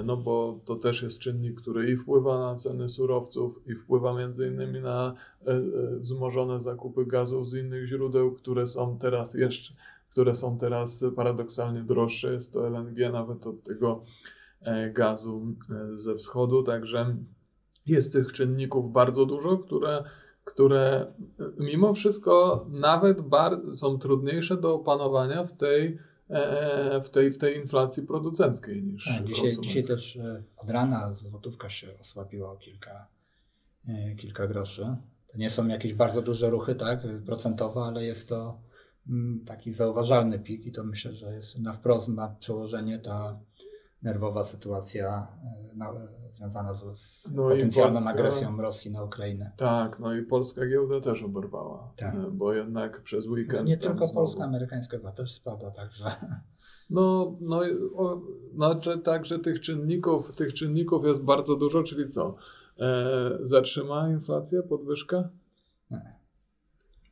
no 0.05 0.17
bo 0.17 0.61
to 0.65 0.77
też 0.77 1.03
jest 1.03 1.19
czynnik, 1.19 1.61
który 1.61 1.91
i 1.91 1.97
wpływa 1.97 2.39
na 2.39 2.55
ceny 2.55 2.89
surowców, 2.89 3.61
i 3.67 3.75
wpływa 3.75 4.15
między 4.15 4.47
innymi 4.47 4.81
na 4.81 5.15
e, 5.47 5.51
e, 5.51 5.61
wzmożone 5.99 6.61
zakupy 6.61 7.07
gazów 7.07 7.49
z 7.49 7.55
innych 7.55 7.87
źródeł, 7.87 8.33
które 8.33 8.67
są 8.67 8.99
teraz 8.99 9.35
jeszcze, 9.35 9.75
które 10.11 10.35
są 10.35 10.59
teraz 10.59 11.05
paradoksalnie 11.17 11.81
droższe. 11.81 12.33
Jest 12.33 12.53
to 12.53 12.67
LNG 12.67 13.13
nawet 13.13 13.47
od 13.47 13.63
tego 13.63 14.05
e, 14.61 14.91
gazu 14.91 15.55
e, 15.71 15.99
ze 15.99 16.15
wschodu, 16.15 16.63
także 16.63 17.17
jest 17.87 18.13
tych 18.13 18.33
czynników 18.33 18.93
bardzo 18.93 19.27
dużo, 19.27 19.59
które, 19.59 20.05
które 20.45 21.07
e, 21.41 21.45
mimo 21.59 21.95
wszystko 21.95 22.67
nawet 22.71 23.19
są 23.75 23.99
trudniejsze 23.99 24.57
do 24.57 24.75
opanowania 24.75 25.45
w 25.45 25.53
tej, 25.53 25.87
e, 25.87 25.99
w 27.05 27.09
tej, 27.09 27.31
w 27.31 27.39
tej 27.39 27.57
inflacji 27.57 28.03
producenckiej 28.03 28.83
niż 28.83 29.05
Tak, 29.05 29.25
dzisiaj, 29.25 29.57
dzisiaj 29.61 29.85
też 29.85 30.17
e, 30.17 30.43
od 30.57 30.71
rana 30.71 31.13
złotówka 31.13 31.69
się 31.69 31.99
osłabiła 32.01 32.53
o 32.53 32.57
kilka, 32.57 33.09
e, 33.89 34.15
kilka 34.15 34.47
groszy. 34.47 34.97
To 35.33 35.39
nie 35.39 35.51
są 35.51 35.67
jakieś 35.67 35.95
bardzo 35.95 36.23
duże 36.23 36.51
ruchy, 36.51 36.75
tak, 36.75 37.05
e, 37.05 37.19
procentowe, 37.27 37.81
ale 37.81 38.05
jest 38.05 38.29
to 38.29 38.61
mm, 39.09 39.45
taki 39.45 39.73
zauważalny 39.73 40.39
pik 40.39 40.67
i 40.67 40.73
to 40.73 40.85
myślę, 40.85 41.15
że 41.15 41.35
jest 41.35 41.59
na 41.59 41.73
wprost 41.73 42.09
ma 42.09 42.29
przełożenie 42.29 42.99
ta 42.99 43.41
nerwowa 44.05 44.45
sytuacja 44.45 45.27
e, 46.29 46.33
związana 46.33 46.73
z, 46.75 46.99
z 46.99 47.31
No 47.33 47.43
potencjalną 47.43 47.95
Polska- 48.01 48.11
agresją 48.11 48.57
Rosji 48.57 48.91
na 48.91 49.03
Ukrainę. 49.05 49.53
Tak, 49.57 49.99
no 49.99 50.15
i 50.15 50.23
polska 50.23 50.67
giełda 50.67 51.01
też 51.01 51.23
oberwała, 51.23 51.93
Tak. 51.97 52.15
e, 52.15 52.31
bo 52.33 52.53
jednak 52.53 53.03
przez 53.03 53.27
No, 53.27 53.33
weekend... 53.33 53.69
nie 53.69 53.77
tam 53.77 53.93
tylko 53.93 54.07
znowu- 54.07 54.15
Polska, 54.15 54.45
amerykańska 54.45 54.97
chyba 54.97 55.13
też 55.13 55.33
spada, 55.33 55.71
także 55.71 56.05
No, 56.91 57.37
no, 57.41 57.61
o, 57.97 58.21
znaczy 58.55 58.99
tak, 58.99 59.27
że 59.27 59.39
tych 59.39 59.61
czynników, 59.61 60.37
tych 60.37 60.53
czynników 60.55 61.05
jest 61.05 61.23
bardzo 61.23 61.57
dużo, 61.57 61.83
czyli 61.83 62.09
co? 62.09 62.35
E, 62.81 63.31
zatrzyma 63.43 64.09
inflację, 64.11 64.63
podwyżka? 64.63 65.29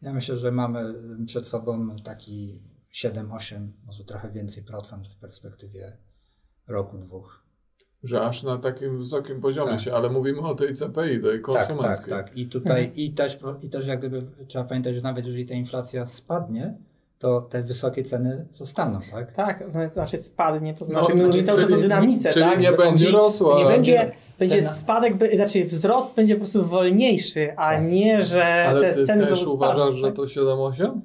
ja 0.03 0.13
myślę, 0.13 0.37
że 0.37 0.53
mamy 0.53 0.95
przed 1.27 1.47
sobą 1.47 1.97
taki 2.05 2.63
7-8, 2.93 3.69
może 3.87 4.05
trochę 4.05 4.31
więcej 4.31 4.63
procent 4.63 5.07
w 5.09 5.17
perspektywie 5.17 5.97
roku, 6.69 6.99
dwóch. 6.99 7.43
Że 8.05 8.21
aż 8.21 8.43
na 8.43 8.59
takim 8.59 8.99
wysokim 8.99 9.41
poziomie 9.41 9.71
Tak. 9.71 9.81
się, 9.81 9.95
ale 9.95 10.11
mówimy 10.11 10.41
o 10.41 10.55
tej 10.55 10.75
CPI, 10.75 10.93
tej 10.95 11.21
Tak, 11.23 11.55
tak, 11.55 11.67
konsumenckiej. 11.69 12.09
tak. 12.11 12.37
I 12.37 12.47
tutaj 12.47 12.93
i 12.97 13.11
też, 13.11 13.39
i 13.63 13.69
też 13.69 13.87
jak 13.87 13.99
gdyby 13.99 14.23
trzeba 14.47 14.65
pamiętać, 14.65 14.95
że 14.95 15.03
nawet 15.03 15.27
jeżeli 15.27 15.47
ta 15.47 15.55
inflacja 15.55 16.07
spadnie, 16.07 16.75
to 17.19 17.41
te 17.41 17.63
wysokie 17.63 18.03
ceny 18.03 18.47
zostaną, 18.53 18.99
tak? 19.13 19.33
Tak, 19.33 19.65
no, 19.75 19.89
to 19.89 19.93
znaczy 19.95 20.17
spadnie, 20.17 20.75
to 20.75 20.81
No, 20.81 20.87
znaczy 20.87 21.15
my 21.15 21.27
mówimy 21.27 21.43
cały 21.45 21.61
czas 21.61 21.73
o 21.73 21.77
dynamice, 21.77 22.33
czyli 22.33 22.45
tak? 22.45 22.61
nie 22.61 22.71
że 22.71 22.77
będzie 22.77 23.11
rosła. 23.11 23.59
Nie 23.59 23.65
będzie, 23.65 24.13
będzie 24.39 24.59
Cena- 24.63 24.75
spadek, 24.75 25.15
znaczy 25.37 25.65
wzrost 25.65 26.17
będzie 26.17 26.35
po 26.35 26.39
prostu 26.41 26.65
wolniejszy, 26.65 27.53
a 27.57 27.71
Tak. 27.73 27.85
nie, 27.91 28.23
że 28.23 28.45
Ale 28.69 28.81
te 28.81 28.95
ty 28.95 29.07
ceny 29.07 29.27
też 29.27 29.47
uważasz, 29.47 29.77
spadną. 29.77 29.97
że 29.99 30.07
tak? 30.07 30.17
to 30.17 30.23
7-8? 30.27 31.01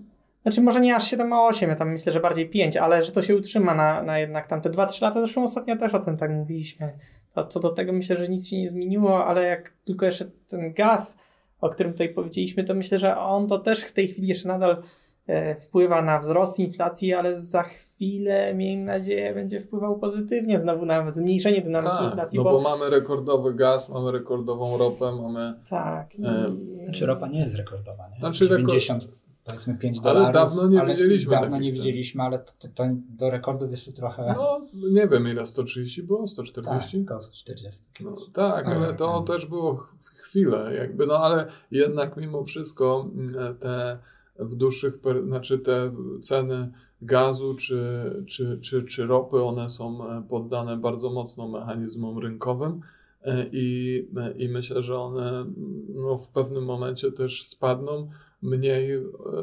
Znaczy 0.47 0.61
może 0.61 0.79
nie 0.81 0.95
aż 0.95 1.11
7,8, 1.13 1.67
ja 1.67 1.75
tam 1.75 1.91
myślę, 1.91 2.11
że 2.11 2.19
bardziej 2.19 2.49
5, 2.49 2.77
ale 2.77 3.03
że 3.03 3.11
to 3.11 3.21
się 3.21 3.35
utrzyma 3.35 3.75
na, 3.75 4.03
na 4.03 4.19
jednak 4.19 4.47
tam 4.47 4.61
te 4.61 4.69
2-3 4.69 5.01
lata. 5.01 5.21
Zresztą 5.21 5.43
ostatnio 5.43 5.77
też 5.77 5.93
o 5.93 5.99
tym 5.99 6.17
tak 6.17 6.31
mówiliśmy. 6.31 6.93
To, 7.33 7.45
co 7.47 7.59
do 7.59 7.69
tego 7.69 7.93
myślę, 7.93 8.15
że 8.17 8.27
nic 8.29 8.47
się 8.47 8.57
nie 8.57 8.69
zmieniło, 8.69 9.25
ale 9.25 9.43
jak 9.43 9.73
tylko 9.85 10.05
jeszcze 10.05 10.25
ten 10.47 10.73
gaz, 10.73 11.17
o 11.61 11.69
którym 11.69 11.91
tutaj 11.91 12.09
powiedzieliśmy, 12.09 12.63
to 12.63 12.73
myślę, 12.73 12.97
że 12.97 13.17
on 13.17 13.47
to 13.47 13.57
też 13.59 13.81
w 13.83 13.91
tej 13.91 14.07
chwili 14.07 14.27
jeszcze 14.27 14.47
nadal 14.47 14.83
e, 15.27 15.55
wpływa 15.59 16.01
na 16.01 16.19
wzrost 16.19 16.59
inflacji, 16.59 17.13
ale 17.13 17.41
za 17.41 17.63
chwilę, 17.63 18.53
miejmy 18.55 18.85
nadzieję, 18.85 19.33
będzie 19.33 19.59
wpływał 19.61 19.99
pozytywnie 19.99 20.59
znowu 20.59 20.85
na 20.85 21.09
zmniejszenie 21.09 21.61
dynamiki 21.61 21.95
Tak, 21.97 22.05
inflacji, 22.05 22.37
no 22.37 22.43
bo, 22.43 22.51
bo 22.51 22.61
mamy 22.61 22.89
rekordowy 22.89 23.53
gaz, 23.53 23.89
mamy 23.89 24.11
rekordową 24.11 24.77
ropę, 24.77 25.11
mamy... 25.21 25.53
tak. 25.69 26.15
i- 26.19 26.25
E, 26.25 26.45
Znaczy 26.85 27.05
ropa 27.05 27.27
nie 27.27 27.39
jest 27.39 27.55
rekordowa, 27.55 28.03
nie? 28.13 28.19
Znaczy 28.19 28.45
rekord- 28.47 28.57
90, 28.67 29.07
powiedzmy 29.47 29.77
5 29.77 29.97
Ale 30.03 30.13
dolarów. 30.13 30.33
dawno 30.33 30.67
nie 30.67 30.81
ale 30.81 30.93
widzieliśmy 30.93 31.31
Dawno 31.31 31.59
nie 31.59 31.71
widzieliśmy, 31.71 32.23
ale 32.23 32.39
to, 32.39 32.51
to, 32.59 32.67
to 32.75 32.83
do 33.09 33.29
rekordów 33.29 33.71
jeszcze 33.71 33.91
trochę... 33.91 34.35
No, 34.37 34.61
nie 34.91 35.07
wiem 35.07 35.27
ile, 35.27 35.45
130 35.45 36.03
było? 36.03 36.19
tak, 36.19 36.29
140? 36.29 37.01
około 37.01 37.19
40. 37.33 37.83
No, 38.03 38.15
tak, 38.33 38.67
ale 38.67 38.93
to 38.93 39.17
tak. 39.17 39.27
też 39.27 39.45
było 39.45 39.75
ch- 39.75 39.95
chwilę, 40.01 40.75
jakby, 40.75 41.05
no 41.05 41.17
ale 41.17 41.45
jednak 41.71 42.17
mimo 42.17 42.43
wszystko 42.43 43.09
mm, 43.15 43.57
te 43.57 43.97
w 44.39 44.55
dłuższych, 44.55 44.99
znaczy 45.25 45.59
te 45.59 45.91
ceny 46.21 46.71
gazu 47.01 47.55
czy, 47.55 47.79
czy, 48.27 48.59
czy, 48.61 48.83
czy 48.83 49.05
ropy, 49.05 49.43
one 49.43 49.69
są 49.69 50.09
e, 50.09 50.23
poddane 50.29 50.77
bardzo 50.77 51.09
mocno 51.09 51.47
mechanizmom 51.47 52.19
rynkowym 52.19 52.81
e, 53.23 53.45
i, 53.51 54.07
e, 54.17 54.31
i 54.31 54.49
myślę, 54.49 54.81
że 54.81 54.99
one 54.99 55.45
no, 55.89 56.17
w 56.17 56.27
pewnym 56.27 56.65
momencie 56.65 57.11
też 57.11 57.45
spadną, 57.45 58.09
mniej, 58.41 58.89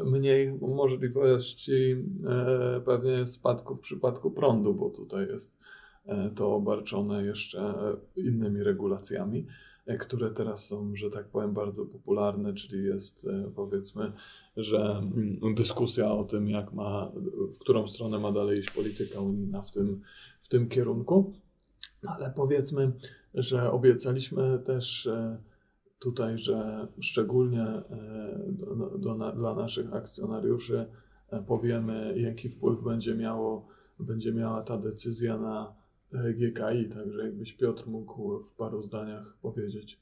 mniej 0.05 0.53
możliwości 0.61 1.95
pewnie 2.85 3.25
spadku 3.25 3.75
w 3.75 3.79
przypadku 3.79 4.31
prądu, 4.31 4.73
bo 4.73 4.89
tutaj 4.89 5.27
jest 5.27 5.57
to 6.35 6.55
obarczone 6.55 7.23
jeszcze 7.25 7.73
innymi 8.15 8.63
regulacjami, 8.63 9.45
które 9.99 10.31
teraz 10.31 10.67
są, 10.67 10.95
że 10.95 11.09
tak 11.09 11.27
powiem, 11.27 11.53
bardzo 11.53 11.85
popularne, 11.85 12.53
czyli 12.53 12.85
jest 12.85 13.27
powiedzmy, 13.55 14.11
że 14.57 15.01
mm, 15.15 15.55
dyskusja 15.55 16.11
o 16.11 16.23
tym, 16.23 16.49
jak 16.49 16.73
ma, 16.73 17.11
w 17.55 17.59
którą 17.59 17.87
stronę 17.87 18.19
ma 18.19 18.31
dalej 18.31 18.59
iść 18.59 18.71
polityka 18.71 19.19
unijna 19.19 19.61
w 19.61 19.71
tym, 19.71 20.01
w 20.39 20.47
tym 20.47 20.69
kierunku. 20.69 21.33
Ale 22.07 22.33
powiedzmy, 22.35 22.91
że 23.33 23.71
obiecaliśmy 23.71 24.59
też 24.65 25.09
tutaj, 26.05 26.37
że 26.37 26.87
szczególnie 26.99 27.61
e, 27.61 27.83
do, 28.49 28.75
do, 28.97 29.31
dla 29.31 29.55
naszych 29.55 29.93
akcjonariuszy 29.93 30.85
e, 31.29 31.43
powiemy, 31.43 32.13
jaki 32.19 32.49
wpływ 32.49 32.83
będzie, 32.83 33.15
miało, 33.15 33.67
będzie 33.99 34.33
miała 34.33 34.61
ta 34.61 34.77
decyzja 34.77 35.37
na 35.37 35.75
e, 36.13 36.33
GKI. 36.33 36.89
Także 36.89 37.25
jakbyś 37.25 37.53
Piotr 37.53 37.87
mógł 37.87 38.39
w 38.39 38.51
paru 38.51 38.81
zdaniach 38.81 39.37
powiedzieć. 39.41 39.99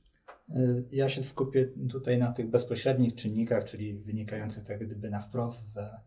Ja 0.92 1.10
się 1.10 1.24
skupię 1.24 1.74
tutaj 1.89 2.18
na 2.18 2.32
tych 2.32 2.50
bezpośrednich 2.50 3.16
czynnikach, 3.16 3.63
czyli 3.63 3.94
wynikających 3.94 4.63
tak 4.63 4.86
gdyby 4.86 5.10
na 5.10 5.20
wprost 5.20 5.74
ze 5.74 6.00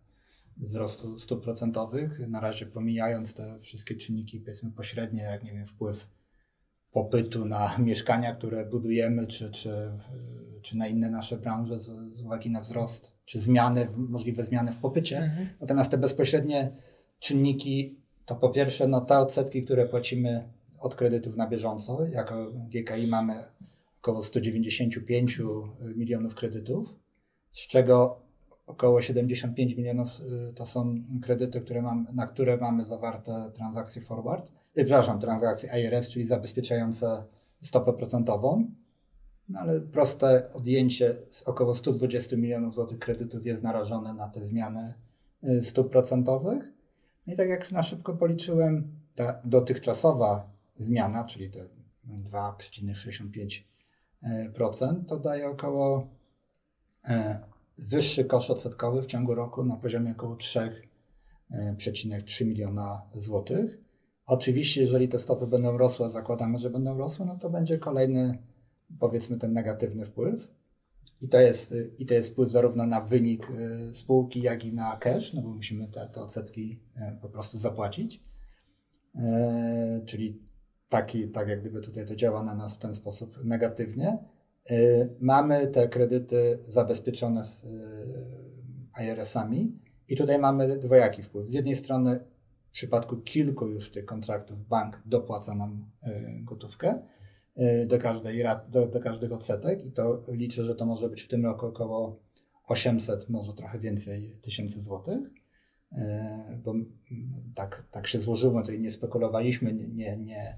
wzrostu 0.56 1.18
stóp 1.18 1.42
procentowych, 1.42 2.28
na 2.28 2.40
razie 2.40 2.66
pomijając 2.66 3.34
te 3.34 3.58
wszystkie 3.60 3.94
czynniki 3.94 4.40
powiedzmy 4.40 4.70
pośrednie, 4.70 5.22
jak 5.22 5.44
nie 5.44 5.52
wiem, 5.52 5.66
wpływ 5.66 6.06
popytu 6.96 7.44
na 7.44 7.78
mieszkania, 7.78 8.34
które 8.34 8.64
budujemy, 8.64 9.26
czy, 9.26 9.50
czy, 9.50 9.70
czy 10.62 10.76
na 10.76 10.88
inne 10.88 11.10
nasze 11.10 11.36
branże 11.36 11.78
z, 11.78 12.14
z 12.14 12.22
uwagi 12.22 12.50
na 12.50 12.60
wzrost, 12.60 13.16
czy 13.24 13.40
zmiany, 13.40 13.88
możliwe 13.96 14.44
zmiany 14.44 14.72
w 14.72 14.76
popycie. 14.76 15.18
Mhm. 15.18 15.48
Natomiast 15.60 15.90
te 15.90 15.98
bezpośrednie 15.98 16.72
czynniki 17.18 17.96
to 18.26 18.34
po 18.34 18.50
pierwsze 18.50 18.86
no, 18.86 19.00
te 19.00 19.18
odsetki, 19.18 19.64
które 19.64 19.86
płacimy 19.86 20.48
od 20.80 20.94
kredytów 20.94 21.36
na 21.36 21.48
bieżąco. 21.48 22.06
Jako 22.06 22.52
GKI 22.52 23.06
mamy 23.06 23.34
około 23.98 24.22
195 24.22 25.42
milionów 25.96 26.34
kredytów, 26.34 26.94
z 27.52 27.66
czego 27.66 28.20
około 28.66 29.02
75 29.02 29.76
milionów 29.76 30.08
y, 30.50 30.54
to 30.54 30.66
są 30.66 30.94
kredyty, 31.22 31.60
które 31.60 31.82
mam, 31.82 32.06
na 32.14 32.26
które 32.26 32.56
mamy 32.56 32.82
zawarte 32.82 33.50
transakcje 33.54 34.02
forward, 34.02 34.52
y, 34.78 34.84
przepraszam, 34.84 35.20
transakcje 35.20 35.80
IRS, 35.80 36.08
czyli 36.08 36.26
zabezpieczające 36.26 37.24
stopę 37.60 37.92
procentową. 37.92 38.70
No 39.48 39.60
ale 39.60 39.80
proste 39.80 40.52
odjęcie 40.52 41.16
z 41.28 41.42
około 41.42 41.74
120 41.74 42.36
milionów 42.36 42.74
złotych 42.74 42.98
kredytów 42.98 43.46
jest 43.46 43.62
narażone 43.62 44.14
na 44.14 44.28
te 44.28 44.40
zmiany 44.40 44.94
y, 45.44 45.62
stóp 45.62 45.90
procentowych. 45.90 46.72
No 47.26 47.32
i 47.32 47.36
tak 47.36 47.48
jak 47.48 47.72
na 47.72 47.82
szybko 47.82 48.16
policzyłem, 48.16 48.96
ta 49.14 49.40
dotychczasowa 49.44 50.50
zmiana, 50.76 51.24
czyli 51.24 51.50
te 51.50 51.68
2,65%, 52.30 55.04
to 55.08 55.18
daje 55.18 55.48
około 55.48 56.08
wyższy 57.78 58.24
koszt 58.24 58.50
odsetkowy 58.50 59.02
w 59.02 59.06
ciągu 59.06 59.34
roku 59.34 59.64
na 59.64 59.76
poziomie 59.76 60.12
około 60.12 60.36
3,3 60.36 62.46
miliona 62.46 63.02
złotych. 63.14 63.78
Oczywiście, 64.26 64.80
jeżeli 64.80 65.08
te 65.08 65.18
stopy 65.18 65.46
będą 65.46 65.78
rosły, 65.78 66.08
zakładamy, 66.08 66.58
że 66.58 66.70
będą 66.70 66.98
rosły, 66.98 67.26
no 67.26 67.38
to 67.38 67.50
będzie 67.50 67.78
kolejny, 67.78 68.38
powiedzmy, 68.98 69.38
ten 69.38 69.52
negatywny 69.52 70.04
wpływ. 70.04 70.48
I 71.20 71.28
to 71.28 71.40
jest, 71.40 71.74
i 71.98 72.06
to 72.06 72.14
jest 72.14 72.30
wpływ 72.30 72.50
zarówno 72.50 72.86
na 72.86 73.00
wynik 73.00 73.50
y, 73.50 73.94
spółki, 73.94 74.42
jak 74.42 74.64
i 74.64 74.72
na 74.72 74.96
cash, 74.96 75.32
no 75.32 75.42
bo 75.42 75.48
musimy 75.48 75.88
te, 75.88 76.08
te 76.08 76.22
odsetki 76.22 76.80
y, 76.96 77.00
po 77.20 77.28
prostu 77.28 77.58
zapłacić. 77.58 78.22
E, 79.14 80.02
czyli 80.06 80.42
taki, 80.88 81.28
tak 81.28 81.48
jak 81.48 81.60
gdyby 81.60 81.80
tutaj 81.80 82.06
to 82.06 82.16
działa 82.16 82.42
na 82.42 82.54
nas 82.54 82.74
w 82.74 82.78
ten 82.78 82.94
sposób 82.94 83.44
negatywnie. 83.44 84.18
Y, 84.70 85.16
mamy 85.20 85.66
te 85.66 85.88
kredyty 85.88 86.58
zabezpieczone 86.66 87.44
z 87.44 87.64
y, 87.64 87.68
IRS-ami 89.04 89.78
i 90.08 90.16
tutaj 90.16 90.38
mamy 90.38 90.78
dwojaki 90.78 91.22
wpływ. 91.22 91.48
Z 91.48 91.52
jednej 91.52 91.74
strony 91.74 92.24
w 92.68 92.70
przypadku 92.70 93.16
kilku 93.16 93.66
już 93.68 93.90
tych 93.90 94.04
kontraktów 94.04 94.68
bank 94.68 95.02
dopłaca 95.06 95.54
nam 95.54 95.90
y, 96.06 96.10
gotówkę 96.44 97.02
do, 97.86 97.98
każdej, 97.98 98.44
do, 98.68 98.86
do 98.86 99.00
każdego 99.00 99.34
odsetek 99.34 99.84
i 99.84 99.92
to 99.92 100.24
liczę, 100.28 100.64
że 100.64 100.74
to 100.74 100.86
może 100.86 101.08
być 101.08 101.22
w 101.22 101.28
tym 101.28 101.44
roku 101.44 101.66
około 101.66 102.20
800, 102.66 103.28
może 103.28 103.52
trochę 103.52 103.78
więcej 103.78 104.38
tysięcy 104.42 104.80
złotych, 104.80 105.18
bo 106.64 106.74
tak, 107.54 107.86
tak 107.90 108.06
się 108.06 108.18
złożyło, 108.18 108.60
tutaj 108.60 108.80
nie 108.80 108.90
spekulowaliśmy, 108.90 109.72
nie, 109.72 110.16
nie, 110.16 110.56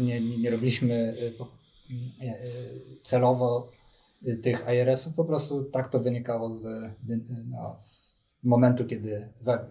nie, 0.00 0.20
nie, 0.38 0.50
robiliśmy 0.50 1.14
celowo 3.02 3.70
y, 4.26 4.36
tych 4.36 4.64
IRS-ów, 4.68 5.14
po 5.14 5.24
prostu 5.24 5.64
tak 5.64 5.88
to 5.88 6.00
wynikało 6.00 6.50
z, 6.50 6.66
no, 7.48 7.76
z 7.80 8.20
momentu, 8.42 8.84
kiedy 8.84 9.28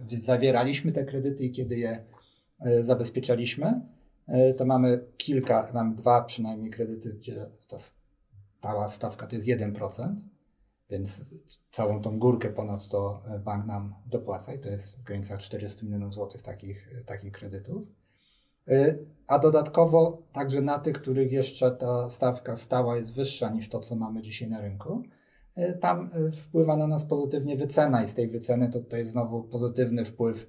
zawieraliśmy 0.08 0.92
te 0.92 1.06
kredyty 1.06 1.44
i 1.44 1.52
kiedy 1.52 1.78
je 1.78 2.06
e, 2.60 2.84
zabezpieczaliśmy. 2.84 3.82
E, 4.28 4.54
to 4.54 4.66
mamy 4.66 5.06
kilka, 5.18 5.72
mamy 5.74 5.96
dwa 5.96 6.22
przynajmniej 6.22 6.72
kredyty, 6.72 7.14
gdzie 7.14 7.50
ta 7.70 7.78
stała 7.78 8.90
stawka 8.90 9.28
to 9.28 9.36
jest 9.36 9.48
1%, 9.48 10.16
więc 10.90 11.26
całą 11.72 12.02
tą 12.02 12.20
górkę 12.20 12.50
ponad 12.50 12.88
to 12.88 13.24
bank 13.46 13.66
nam 13.66 13.96
dopłaca 14.06 14.54
i 14.54 14.60
to 14.60 14.70
jest 14.70 15.00
w 15.00 15.04
granicach 15.04 15.40
400 15.40 15.86
milionów 15.86 16.14
złotych 16.14 16.42
takich, 16.42 16.90
takich 17.06 17.32
kredytów. 17.32 17.99
Y, 18.72 19.06
a 19.28 19.40
dodatkowo 19.40 20.22
także 20.32 20.62
na 20.62 20.80
tych, 20.80 20.94
których 20.94 21.32
jeszcze 21.32 21.72
ta 21.72 22.10
stawka 22.10 22.56
stała 22.56 22.98
jest 22.98 23.14
wyższa 23.14 23.50
niż 23.50 23.70
to, 23.70 23.80
co 23.80 23.96
mamy 23.96 24.22
dzisiaj 24.22 24.50
na 24.50 24.62
rynku, 24.62 25.04
y, 25.58 25.78
tam 25.82 26.10
y, 26.28 26.32
wpływa 26.32 26.78
na 26.78 26.88
nas 26.88 27.06
pozytywnie 27.06 27.58
wycena 27.58 28.04
i 28.04 28.08
z 28.08 28.14
tej 28.14 28.28
wyceny 28.28 28.70
to 28.70 28.80
tutaj 28.80 29.06
znowu 29.06 29.44
pozytywny 29.44 30.06
wpływ 30.06 30.48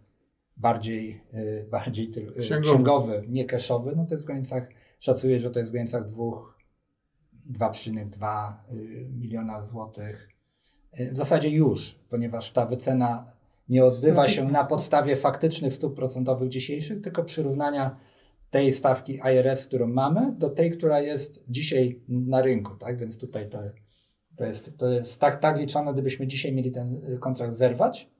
bardziej, 0.56 1.24
bardziej 1.70 2.10
księgowy, 2.10 2.60
księgowy 2.60 3.24
nie 3.28 3.44
cashowy, 3.44 3.92
no 3.96 4.06
to 4.06 4.14
jest 4.14 4.24
w 4.24 4.26
granicach, 4.26 4.68
szacuję, 4.98 5.40
że 5.40 5.50
to 5.50 5.58
jest 5.58 5.70
w 5.70 5.72
granicach 5.72 6.08
2,2 6.08 8.52
miliona 9.10 9.62
złotych. 9.62 10.28
W 11.12 11.16
zasadzie 11.16 11.50
już, 11.50 11.94
ponieważ 12.08 12.52
ta 12.52 12.66
wycena 12.66 13.32
nie 13.68 13.84
odbywa 13.84 14.28
się 14.28 14.44
na 14.44 14.64
podstawie 14.64 15.16
faktycznych 15.16 15.74
stóp 15.74 15.96
procentowych 15.96 16.48
dzisiejszych, 16.48 17.02
tylko 17.02 17.24
przyrównania 17.24 17.96
tej 18.50 18.72
stawki 18.72 19.20
IRS, 19.34 19.66
którą 19.66 19.86
mamy, 19.86 20.32
do 20.38 20.50
tej, 20.50 20.70
która 20.70 21.00
jest 21.00 21.44
dzisiaj 21.48 22.00
na 22.08 22.42
rynku. 22.42 22.76
Tak? 22.76 22.98
Więc 22.98 23.18
tutaj 23.18 23.48
to, 23.48 23.58
to, 24.36 24.44
jest, 24.44 24.78
to 24.78 24.90
jest 24.90 25.20
tak, 25.20 25.40
tak 25.40 25.58
liczone, 25.58 25.92
gdybyśmy 25.92 26.26
dzisiaj 26.26 26.52
mieli 26.52 26.72
ten 26.72 26.94
y, 26.94 27.18
kontrakt 27.18 27.54
zerwać, 27.54 28.10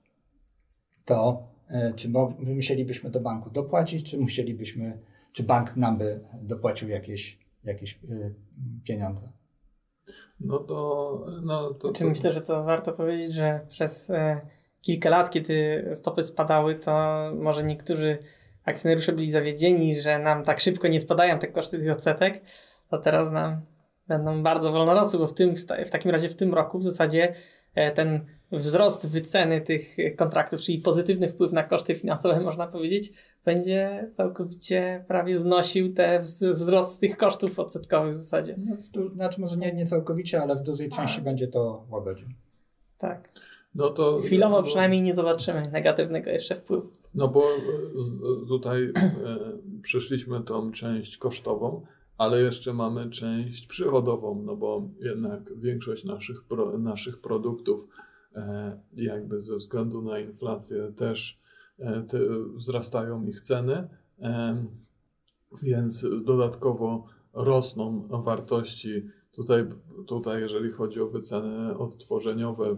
to 1.04 1.48
y, 1.70 1.94
czy 1.94 2.10
musielibyśmy 2.38 3.10
do 3.10 3.20
banku 3.20 3.50
dopłacić, 3.50 4.10
czy 4.10 4.18
musielibyśmy, 4.18 5.00
czy 5.32 5.42
bank 5.42 5.76
nam 5.76 5.98
by 5.98 6.24
dopłacił 6.42 6.88
jakieś, 6.88 7.38
jakieś 7.64 8.00
y, 8.04 8.34
pieniądze. 8.84 9.32
No 10.40 10.58
to, 10.58 11.20
no 11.42 11.74
to, 11.74 11.92
to... 11.92 12.04
Myślę, 12.04 12.32
że 12.32 12.40
to 12.40 12.64
warto 12.64 12.92
powiedzieć, 12.92 13.34
że 13.34 13.66
przez 13.68 14.10
e, 14.10 14.40
kilka 14.80 15.10
lat, 15.10 15.30
kiedy 15.30 15.84
stopy 15.94 16.22
spadały, 16.22 16.74
to 16.74 16.92
może 17.36 17.64
niektórzy 17.64 18.18
akcjonariusze 18.70 19.12
byli 19.12 19.30
zawiedzieni, 19.30 20.00
że 20.00 20.18
nam 20.18 20.44
tak 20.44 20.60
szybko 20.60 20.88
nie 20.88 21.00
spadają 21.00 21.38
te 21.38 21.46
koszty 21.46 21.78
tych 21.78 21.92
odsetek, 21.92 22.42
to 22.90 22.98
teraz 22.98 23.30
nam 23.30 23.60
będą 24.08 24.42
bardzo 24.42 24.72
wolno 24.72 24.94
rosły, 24.94 25.18
bo 25.18 25.26
w, 25.26 25.34
tym, 25.34 25.54
w 25.86 25.90
takim 25.90 26.10
razie 26.10 26.28
w 26.28 26.36
tym 26.36 26.54
roku 26.54 26.78
w 26.78 26.82
zasadzie 26.82 27.34
e, 27.74 27.90
ten 27.90 28.26
wzrost 28.52 29.08
wyceny 29.08 29.60
tych 29.60 29.96
kontraktów, 30.16 30.60
czyli 30.60 30.78
pozytywny 30.78 31.28
wpływ 31.28 31.52
na 31.52 31.62
koszty 31.62 31.94
finansowe, 31.94 32.40
można 32.50 32.66
powiedzieć, 32.66 33.12
będzie 33.44 34.08
całkowicie 34.12 35.04
prawie 35.08 35.38
znosił 35.38 35.94
te 35.94 36.20
wzrost 36.52 37.00
tych 37.00 37.16
kosztów 37.16 37.58
odsetkowych 37.58 38.12
w 38.12 38.16
zasadzie. 38.16 38.54
No, 38.94 39.08
znaczy 39.14 39.40
może 39.40 39.56
nie, 39.56 39.72
nie 39.72 39.86
całkowicie, 39.86 40.42
ale 40.42 40.56
w 40.56 40.62
dużej 40.62 40.88
części 40.88 41.20
A. 41.20 41.24
będzie 41.24 41.48
to 41.48 41.86
łagodził. 41.90 42.28
Tak. 42.98 43.28
No 43.74 43.90
to, 43.90 44.20
Chwilowo 44.20 44.56
no, 44.56 44.62
przynajmniej 44.62 45.02
nie 45.02 45.14
zobaczymy 45.14 45.62
negatywnego 45.72 46.30
jeszcze 46.30 46.54
wpływu. 46.54 46.90
No 47.14 47.28
bo 47.28 47.42
e, 47.42 47.58
tutaj 48.48 48.82
e, 48.84 48.92
przeszliśmy 49.82 50.40
tą 50.40 50.72
część 50.72 51.16
kosztową, 51.16 51.86
ale 52.18 52.40
jeszcze 52.42 52.74
mamy 52.74 53.10
część 53.10 53.66
przychodową, 53.66 54.42
no 54.44 54.56
bo 54.56 54.88
jednak 55.00 55.58
większość 55.58 56.04
naszych, 56.04 56.44
pro, 56.44 56.78
naszych 56.78 57.20
produktów 57.20 57.88
e, 58.34 58.80
jakby 58.96 59.42
ze 59.42 59.56
względu 59.56 60.02
na 60.02 60.18
inflację 60.18 60.92
też 60.96 61.40
te, 62.08 62.18
wzrastają 62.54 63.24
ich 63.24 63.40
ceny, 63.40 63.88
więc 65.62 66.06
dodatkowo 66.24 67.06
rosną 67.32 68.02
wartości 68.08 69.02
Tutaj, 69.32 69.64
tutaj 70.06 70.40
jeżeli 70.40 70.70
chodzi 70.70 71.00
o 71.00 71.06
wyceny 71.06 71.78
odtworzeniowe 71.78 72.64
e, 72.66 72.74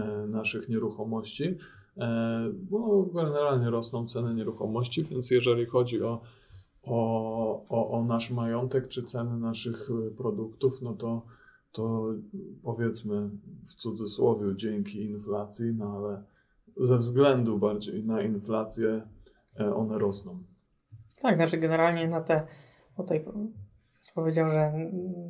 e, 0.00 0.26
naszych 0.26 0.68
nieruchomości, 0.68 1.56
e, 1.96 2.50
bo 2.70 3.02
generalnie 3.02 3.70
rosną 3.70 4.08
ceny 4.08 4.34
nieruchomości, 4.34 5.04
więc 5.04 5.30
jeżeli 5.30 5.66
chodzi 5.66 6.02
o, 6.02 6.20
o, 6.82 7.66
o, 7.68 7.90
o 7.90 8.04
nasz 8.04 8.30
majątek 8.30 8.88
czy 8.88 9.02
ceny 9.02 9.36
naszych 9.36 9.88
produktów, 10.16 10.82
no 10.82 10.94
to, 10.94 11.22
to 11.72 12.14
powiedzmy 12.62 13.30
w 13.66 13.74
cudzysłowie 13.74 14.56
dzięki 14.56 15.04
inflacji, 15.04 15.74
no 15.74 15.96
ale 15.96 16.22
ze 16.76 16.98
względu 16.98 17.58
bardziej 17.58 18.04
na 18.04 18.22
inflację 18.22 19.02
one 19.74 19.98
rosną. 19.98 20.38
Tak, 21.22 21.36
znaczy 21.36 21.58
generalnie 21.58 22.08
na 22.08 22.20
te, 22.20 22.46
tutaj 22.96 23.24
powiedział, 24.12 24.50
że 24.50 24.72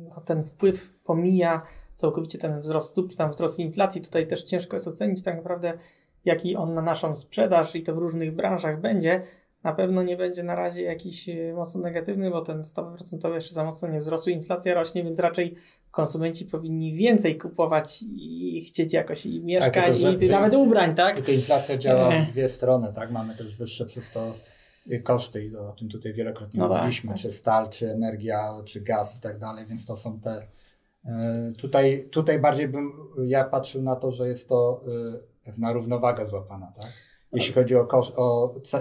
no, 0.09 0.21
ten 0.25 0.43
wpływ 0.43 0.93
pomija 1.03 1.61
całkowicie 1.95 2.37
ten 2.37 2.59
wzrost 2.59 2.89
stóp, 2.89 3.11
czy 3.11 3.17
tam 3.17 3.31
wzrost 3.31 3.59
inflacji. 3.59 4.01
Tutaj 4.01 4.27
też 4.27 4.43
ciężko 4.43 4.75
jest 4.75 4.87
ocenić 4.87 5.23
tak 5.23 5.35
naprawdę, 5.35 5.73
jaki 6.25 6.55
on 6.55 6.73
na 6.73 6.81
naszą 6.81 7.15
sprzedaż 7.15 7.75
i 7.75 7.83
to 7.83 7.95
w 7.95 7.97
różnych 7.97 8.35
branżach 8.35 8.81
będzie. 8.81 9.21
Na 9.63 9.73
pewno 9.73 10.03
nie 10.03 10.17
będzie 10.17 10.43
na 10.43 10.55
razie 10.55 10.81
jakiś 10.81 11.29
e, 11.29 11.53
mocno 11.53 11.81
negatywny, 11.81 12.31
bo 12.31 12.41
ten 12.41 12.63
stopy 12.63 12.97
procentowe 12.97 13.35
jeszcze 13.35 13.53
za 13.53 13.63
mocno 13.63 13.87
nie 13.87 13.99
wzrosły, 13.99 14.31
inflacja 14.31 14.73
rośnie, 14.73 15.03
więc 15.03 15.19
raczej 15.19 15.55
konsumenci 15.91 16.45
powinni 16.45 16.93
więcej 16.93 17.37
kupować 17.37 18.03
i 18.07 18.61
chcieć 18.67 18.93
jakoś 18.93 19.25
i 19.25 19.41
mieszkań, 19.41 19.71
tak, 19.71 19.93
tylko, 19.93 20.25
i 20.25 20.29
nawet 20.29 20.55
ubrań, 20.55 20.95
tak? 20.95 21.15
Tylko 21.15 21.31
inflacja 21.31 21.77
działa 21.77 22.09
w 22.09 22.27
dwie 22.31 22.49
strony, 22.49 22.93
tak? 22.93 23.11
Mamy 23.11 23.35
też 23.35 23.55
wyższe 23.55 23.85
przez 23.85 24.11
to 24.11 24.33
koszty 25.03 25.45
i 25.45 25.55
o 25.55 25.71
tym 25.71 25.89
tutaj 25.89 26.13
wielokrotnie 26.13 26.59
no 26.59 26.69
tak, 26.69 26.77
mówiliśmy, 26.77 27.09
tak, 27.09 27.19
czy 27.19 27.31
stal, 27.31 27.69
czy 27.69 27.91
energia, 27.91 28.53
czy 28.65 28.81
gaz 28.81 29.17
i 29.17 29.19
tak 29.19 29.39
dalej, 29.39 29.65
więc 29.67 29.85
to 29.85 29.95
są 29.95 30.19
te 30.19 30.47
e, 31.05 31.51
tutaj, 31.57 32.09
tutaj 32.11 32.39
bardziej 32.39 32.67
bym 32.67 32.91
ja 33.25 33.43
patrzył 33.43 33.81
na 33.81 33.95
to, 33.95 34.11
że 34.11 34.27
jest 34.27 34.49
to 34.49 34.81
e, 35.13 35.19
pewna 35.43 35.73
równowaga 35.73 36.25
złapana, 36.25 36.71
tak? 36.81 36.91
Jeśli 37.31 37.53
chodzi 37.53 37.75
o 37.75 37.85
koszt, 37.85 38.11
o, 38.15 38.55
e, 38.73 38.79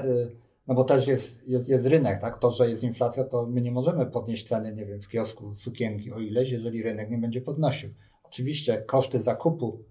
no 0.67 0.75
bo 0.75 0.85
też 0.85 1.07
jest, 1.07 1.49
jest, 1.49 1.69
jest 1.69 1.87
rynek, 1.87 2.21
tak? 2.21 2.39
To, 2.39 2.51
że 2.51 2.71
jest 2.71 2.83
inflacja, 2.83 3.25
to 3.25 3.47
my 3.47 3.61
nie 3.61 3.73
możemy 3.73 4.07
podnieść 4.07 4.49
ceny, 4.49 4.73
nie 4.73 4.87
wiem, 4.87 5.01
w 5.01 5.09
kiosku 5.09 5.55
sukienki 5.55 6.13
o 6.13 6.19
ileś, 6.19 6.51
jeżeli 6.51 6.83
rynek 6.83 7.11
nie 7.11 7.19
będzie 7.19 7.41
podnosił. 7.41 7.91
Oczywiście 8.25 8.83
koszty 8.83 9.21
zakupu 9.21 9.85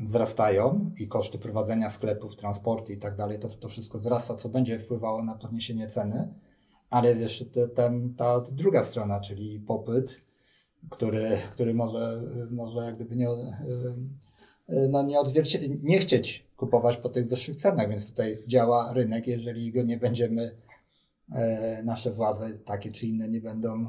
wzrastają 0.00 0.90
i 0.98 1.08
koszty 1.08 1.38
prowadzenia 1.38 1.90
sklepów, 1.90 2.36
transportu 2.36 2.92
i 2.92 2.98
tak 2.98 3.16
dalej, 3.16 3.38
to, 3.38 3.48
to 3.48 3.68
wszystko 3.68 3.98
wzrasta, 3.98 4.34
co 4.34 4.48
będzie 4.48 4.78
wpływało 4.78 5.24
na 5.24 5.34
podniesienie 5.34 5.86
ceny, 5.86 6.34
ale 6.90 7.08
jest 7.08 7.20
jeszcze 7.20 7.44
te, 7.44 7.68
ten, 7.68 8.14
ta 8.14 8.40
druga 8.40 8.82
strona, 8.82 9.20
czyli 9.20 9.60
popyt, 9.60 10.22
który, 10.90 11.38
który 11.52 11.74
może, 11.74 12.22
może 12.50 12.80
jak 12.84 12.94
gdyby 12.94 13.16
nie, 13.16 13.28
no 14.88 15.02
nie, 15.02 15.18
nie 15.82 15.98
chcieć 15.98 16.46
kupować 16.56 16.96
po 16.96 17.08
tych 17.08 17.28
wyższych 17.28 17.56
cenach, 17.56 17.88
więc 17.88 18.10
tutaj 18.10 18.38
działa 18.46 18.92
rynek, 18.92 19.26
jeżeli 19.26 19.72
go 19.72 19.82
nie 19.82 19.96
będziemy, 19.96 20.56
e, 21.32 21.82
nasze 21.82 22.10
władze 22.10 22.58
takie 22.58 22.92
czy 22.92 23.06
inne 23.06 23.28
nie 23.28 23.40
będą 23.40 23.88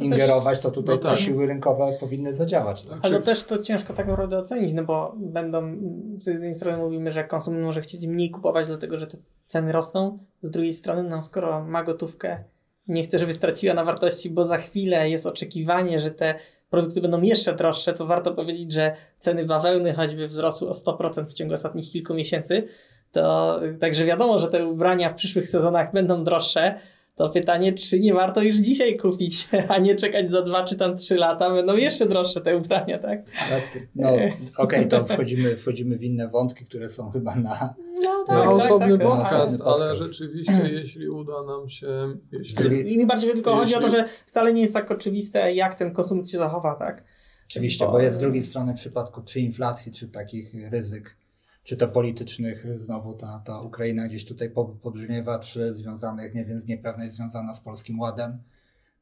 ingerować, 0.00 0.58
to 0.58 0.70
tutaj 0.70 0.96
no 0.96 1.02
tak. 1.02 1.12
te 1.12 1.22
siły 1.22 1.46
rynkowe 1.46 1.92
powinny 2.00 2.32
zadziałać. 2.32 2.84
Tak? 2.84 2.98
Ale 3.02 3.22
też 3.22 3.44
to 3.44 3.58
ciężko 3.58 3.94
tak 3.94 4.06
naprawdę 4.06 4.38
ocenić, 4.38 4.72
no 4.72 4.84
bo 4.84 5.14
będą, 5.16 5.76
z 6.18 6.26
jednej 6.26 6.54
strony 6.54 6.78
mówimy, 6.78 7.12
że 7.12 7.24
konsument 7.24 7.64
może 7.64 7.80
chcieć 7.80 8.06
mniej 8.06 8.30
kupować, 8.30 8.66
dlatego 8.66 8.96
że 8.96 9.06
te 9.06 9.16
ceny 9.46 9.72
rosną, 9.72 10.18
z 10.42 10.50
drugiej 10.50 10.74
strony, 10.74 11.02
no 11.02 11.22
skoro 11.22 11.64
ma 11.64 11.82
gotówkę, 11.82 12.44
nie 12.88 13.02
chce, 13.02 13.18
żeby 13.18 13.34
straciła 13.34 13.74
na 13.74 13.84
wartości, 13.84 14.30
bo 14.30 14.44
za 14.44 14.58
chwilę 14.58 15.10
jest 15.10 15.26
oczekiwanie, 15.26 15.98
że 15.98 16.10
te 16.10 16.34
produkty 16.70 17.00
będą 17.00 17.22
jeszcze 17.22 17.54
droższe, 17.54 17.92
co 17.92 18.06
warto 18.06 18.34
powiedzieć, 18.34 18.72
że 18.72 18.94
ceny 19.18 19.44
bawełny 19.44 19.92
choćby 19.92 20.26
wzrosły 20.26 20.68
o 20.68 20.72
100% 20.72 21.24
w 21.24 21.32
ciągu 21.32 21.54
ostatnich 21.54 21.90
kilku 21.92 22.14
miesięcy, 22.14 22.66
to 23.12 23.60
także 23.80 24.04
wiadomo, 24.04 24.38
że 24.38 24.48
te 24.48 24.66
ubrania 24.66 25.10
w 25.10 25.14
przyszłych 25.14 25.48
sezonach 25.48 25.92
będą 25.92 26.24
droższe, 26.24 26.80
to 27.16 27.30
pytanie, 27.30 27.72
czy 27.72 28.00
nie 28.00 28.14
warto 28.14 28.42
już 28.42 28.56
dzisiaj 28.56 28.96
kupić, 28.96 29.48
a 29.68 29.78
nie 29.78 29.94
czekać 29.94 30.30
za 30.30 30.42
dwa 30.42 30.64
czy 30.64 30.76
tam 30.76 30.96
trzy 30.96 31.16
lata, 31.16 31.54
będą 31.54 31.76
jeszcze 31.76 32.06
droższe 32.06 32.40
te 32.40 32.56
ubrania, 32.56 32.98
tak? 32.98 33.22
No, 33.94 34.08
okej, 34.14 34.32
okay, 34.56 34.86
to 34.86 35.04
wchodzimy, 35.04 35.56
wchodzimy 35.56 35.98
w 35.98 36.02
inne 36.02 36.28
wątki, 36.28 36.64
które 36.64 36.88
są 36.88 37.10
chyba 37.10 37.36
na, 37.36 37.74
no, 38.02 38.24
tak, 38.26 38.36
na 38.36 38.50
osobny 38.50 38.98
tak, 38.98 39.06
podcast, 39.06 39.58
tak, 39.58 39.66
ale 39.66 39.96
rzeczywiście, 39.96 40.70
jeśli 40.82 41.08
uda 41.08 41.42
nam 41.42 41.68
się... 41.68 41.88
Jeśli... 42.32 42.92
I 42.94 42.98
mi 42.98 43.06
bardziej 43.06 43.32
tylko 43.32 43.50
jeśli... 43.50 43.74
chodzi 43.74 43.74
o 43.74 43.88
to, 43.88 43.96
że 43.96 44.04
wcale 44.26 44.52
nie 44.52 44.60
jest 44.60 44.74
tak 44.74 44.90
oczywiste, 44.90 45.54
jak 45.54 45.74
ten 45.74 45.92
konsument 45.92 46.30
się 46.30 46.38
zachowa, 46.38 46.74
tak? 46.74 47.04
Oczywiście, 47.50 47.84
bo, 47.84 47.92
bo 47.92 48.00
jest 48.00 48.16
z 48.16 48.18
drugiej 48.18 48.42
strony 48.42 48.74
w 48.74 48.76
przypadku 48.76 49.22
czy 49.22 49.40
inflacji, 49.40 49.92
czy 49.92 50.08
takich 50.08 50.54
ryzyk 50.70 51.19
czy 51.70 51.76
to 51.76 51.88
politycznych, 51.88 52.66
znowu 52.76 53.14
ta, 53.14 53.42
ta 53.46 53.60
Ukraina 53.60 54.08
gdzieś 54.08 54.24
tutaj 54.24 54.50
pobrzmiewa, 54.82 55.38
czy 55.38 55.74
związanych, 55.74 56.34
nie 56.34 56.44
wiem, 56.44 56.60
z 56.60 56.66
niepewność 56.66 57.12
związana 57.12 57.54
z 57.54 57.60
Polskim 57.60 58.00
Ładem. 58.00 58.42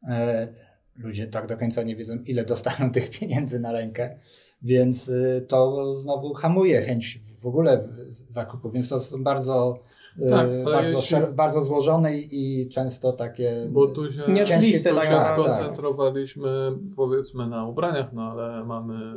E, 0.08 0.48
ludzie 0.96 1.26
tak 1.26 1.46
do 1.46 1.56
końca 1.56 1.82
nie 1.82 1.96
wiedzą, 1.96 2.18
ile 2.26 2.44
dostaną 2.44 2.90
tych 2.92 3.10
pieniędzy 3.10 3.60
na 3.60 3.72
rękę, 3.72 4.18
więc 4.62 5.08
y, 5.08 5.44
to 5.48 5.94
znowu 5.94 6.34
hamuje 6.34 6.82
chęć 6.82 7.20
w 7.38 7.46
ogóle 7.46 7.88
zakupu, 8.08 8.70
więc 8.70 8.88
to 8.88 9.00
są 9.00 9.24
bardzo 9.24 9.84
tak, 10.30 10.64
bardzo, 10.64 10.96
jeśli... 10.96 11.16
bardzo 11.34 11.62
złączone 11.62 12.18
i 12.18 12.68
często 12.68 13.12
takie 13.12 13.68
Bo 13.70 13.94
tu 13.94 14.12
się, 14.12 14.22
nieoczywiste, 14.28 14.94
tu 14.94 15.00
się 15.02 15.08
tak, 15.08 15.38
skoncentrowaliśmy 15.38 16.70
tak. 16.70 16.96
powiedzmy 16.96 17.46
na 17.46 17.66
ubraniach, 17.66 18.12
no 18.12 18.22
ale 18.22 18.64
mamy 18.64 19.14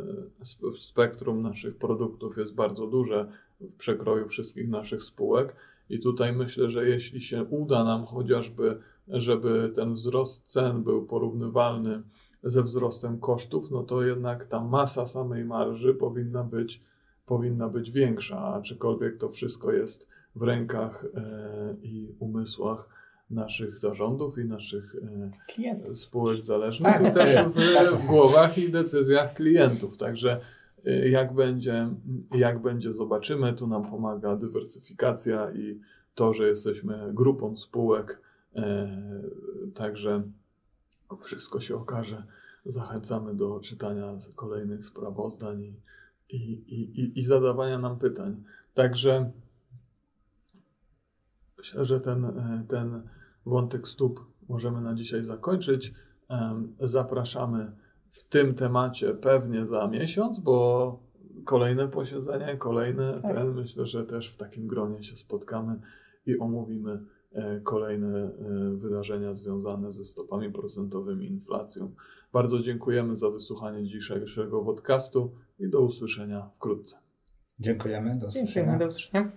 spektrum 0.77 1.41
naszych 1.41 1.77
produktów 1.77 2.37
jest 2.37 2.53
bardzo 2.53 2.87
duże 2.87 3.27
w 3.61 3.75
przekroju 3.75 4.27
wszystkich 4.27 4.69
naszych 4.69 5.03
spółek 5.03 5.55
i 5.89 5.99
tutaj 5.99 6.33
myślę, 6.33 6.69
że 6.69 6.89
jeśli 6.89 7.21
się 7.21 7.43
uda 7.43 7.83
nam 7.83 8.05
chociażby, 8.05 8.77
żeby 9.07 9.71
ten 9.75 9.93
wzrost 9.93 10.43
cen 10.43 10.83
był 10.83 11.05
porównywalny 11.05 12.01
ze 12.43 12.63
wzrostem 12.63 13.19
kosztów, 13.19 13.71
no 13.71 13.83
to 13.83 14.03
jednak 14.03 14.45
ta 14.45 14.63
masa 14.63 15.07
samej 15.07 15.45
marży 15.45 15.93
powinna 15.93 16.43
być, 16.43 16.81
powinna 17.25 17.69
być 17.69 17.91
większa, 17.91 18.53
aczkolwiek 18.53 19.17
to 19.17 19.29
wszystko 19.29 19.71
jest 19.71 20.07
w 20.35 20.41
rękach 20.41 21.05
e, 21.15 21.75
i 21.83 22.15
umysłach 22.19 22.89
naszych 23.29 23.79
zarządów 23.79 24.37
i 24.37 24.45
naszych 24.45 24.95
e, 24.95 25.29
klientów. 25.53 25.97
spółek 25.97 26.43
zależnych 26.43 26.93
tak, 26.93 27.11
i 27.11 27.11
też 27.11 27.45
w, 27.55 27.73
tak. 27.73 27.95
w 27.95 28.07
głowach 28.07 28.57
i 28.57 28.71
decyzjach 28.71 29.33
klientów. 29.33 29.97
Także 29.97 30.41
e, 30.85 31.09
jak 31.09 31.33
będzie, 31.33 31.89
jak 32.31 32.61
będzie, 32.61 32.93
zobaczymy. 32.93 33.53
Tu 33.53 33.67
nam 33.67 33.91
pomaga 33.91 34.35
dywersyfikacja 34.35 35.51
i 35.51 35.79
to, 36.15 36.33
że 36.33 36.47
jesteśmy 36.47 37.09
grupą 37.13 37.57
spółek. 37.57 38.21
Także 39.75 40.23
wszystko 41.21 41.59
się 41.59 41.75
okaże. 41.75 42.23
Zachęcamy 42.65 43.35
do 43.35 43.59
czytania 43.59 44.17
kolejnych 44.35 44.85
sprawozdań 44.85 45.63
i, 46.29 46.37
i, 46.37 47.01
i, 47.01 47.19
i 47.19 47.23
zadawania 47.23 47.79
nam 47.79 47.99
pytań. 47.99 48.43
Także 48.73 49.31
Myślę, 51.61 51.85
że 51.85 51.99
ten, 51.99 52.25
e, 52.25 52.63
ten 52.67 53.01
wątek 53.45 53.87
stóp 53.87 54.25
możemy 54.49 54.81
na 54.81 54.95
dzisiaj 54.95 55.23
zakończyć. 55.23 55.93
Zapraszamy 56.79 57.71
w 58.09 58.23
tym 58.23 58.53
temacie 58.53 59.13
pewnie 59.13 59.65
za 59.65 59.87
miesiąc, 59.87 60.39
bo 60.39 60.99
kolejne 61.45 61.87
posiedzenie, 61.87 62.57
kolejne 62.57 63.13
tak. 63.13 63.35
ten, 63.35 63.53
myślę, 63.53 63.85
że 63.85 64.05
też 64.05 64.33
w 64.33 64.37
takim 64.37 64.67
gronie 64.67 65.03
się 65.03 65.15
spotkamy 65.15 65.79
i 66.25 66.39
omówimy 66.39 66.99
e, 67.31 67.59
kolejne 67.59 68.17
e, 68.17 68.31
wydarzenia 68.75 69.33
związane 69.33 69.91
ze 69.91 70.05
stopami 70.05 70.51
procentowymi, 70.51 71.27
inflacją. 71.27 71.91
Bardzo 72.33 72.59
dziękujemy 72.59 73.17
za 73.17 73.29
wysłuchanie 73.29 73.87
dzisiejszego 73.87 74.63
podcastu 74.63 75.31
i 75.59 75.69
do 75.69 75.81
usłyszenia 75.81 76.49
wkrótce. 76.53 76.97
Dziękujemy, 77.59 78.17
do 78.17 78.27
usłyszenia. 78.27 78.45
Dziękujemy, 78.45 78.79
do 78.79 78.85
usłyszenia. 78.85 79.31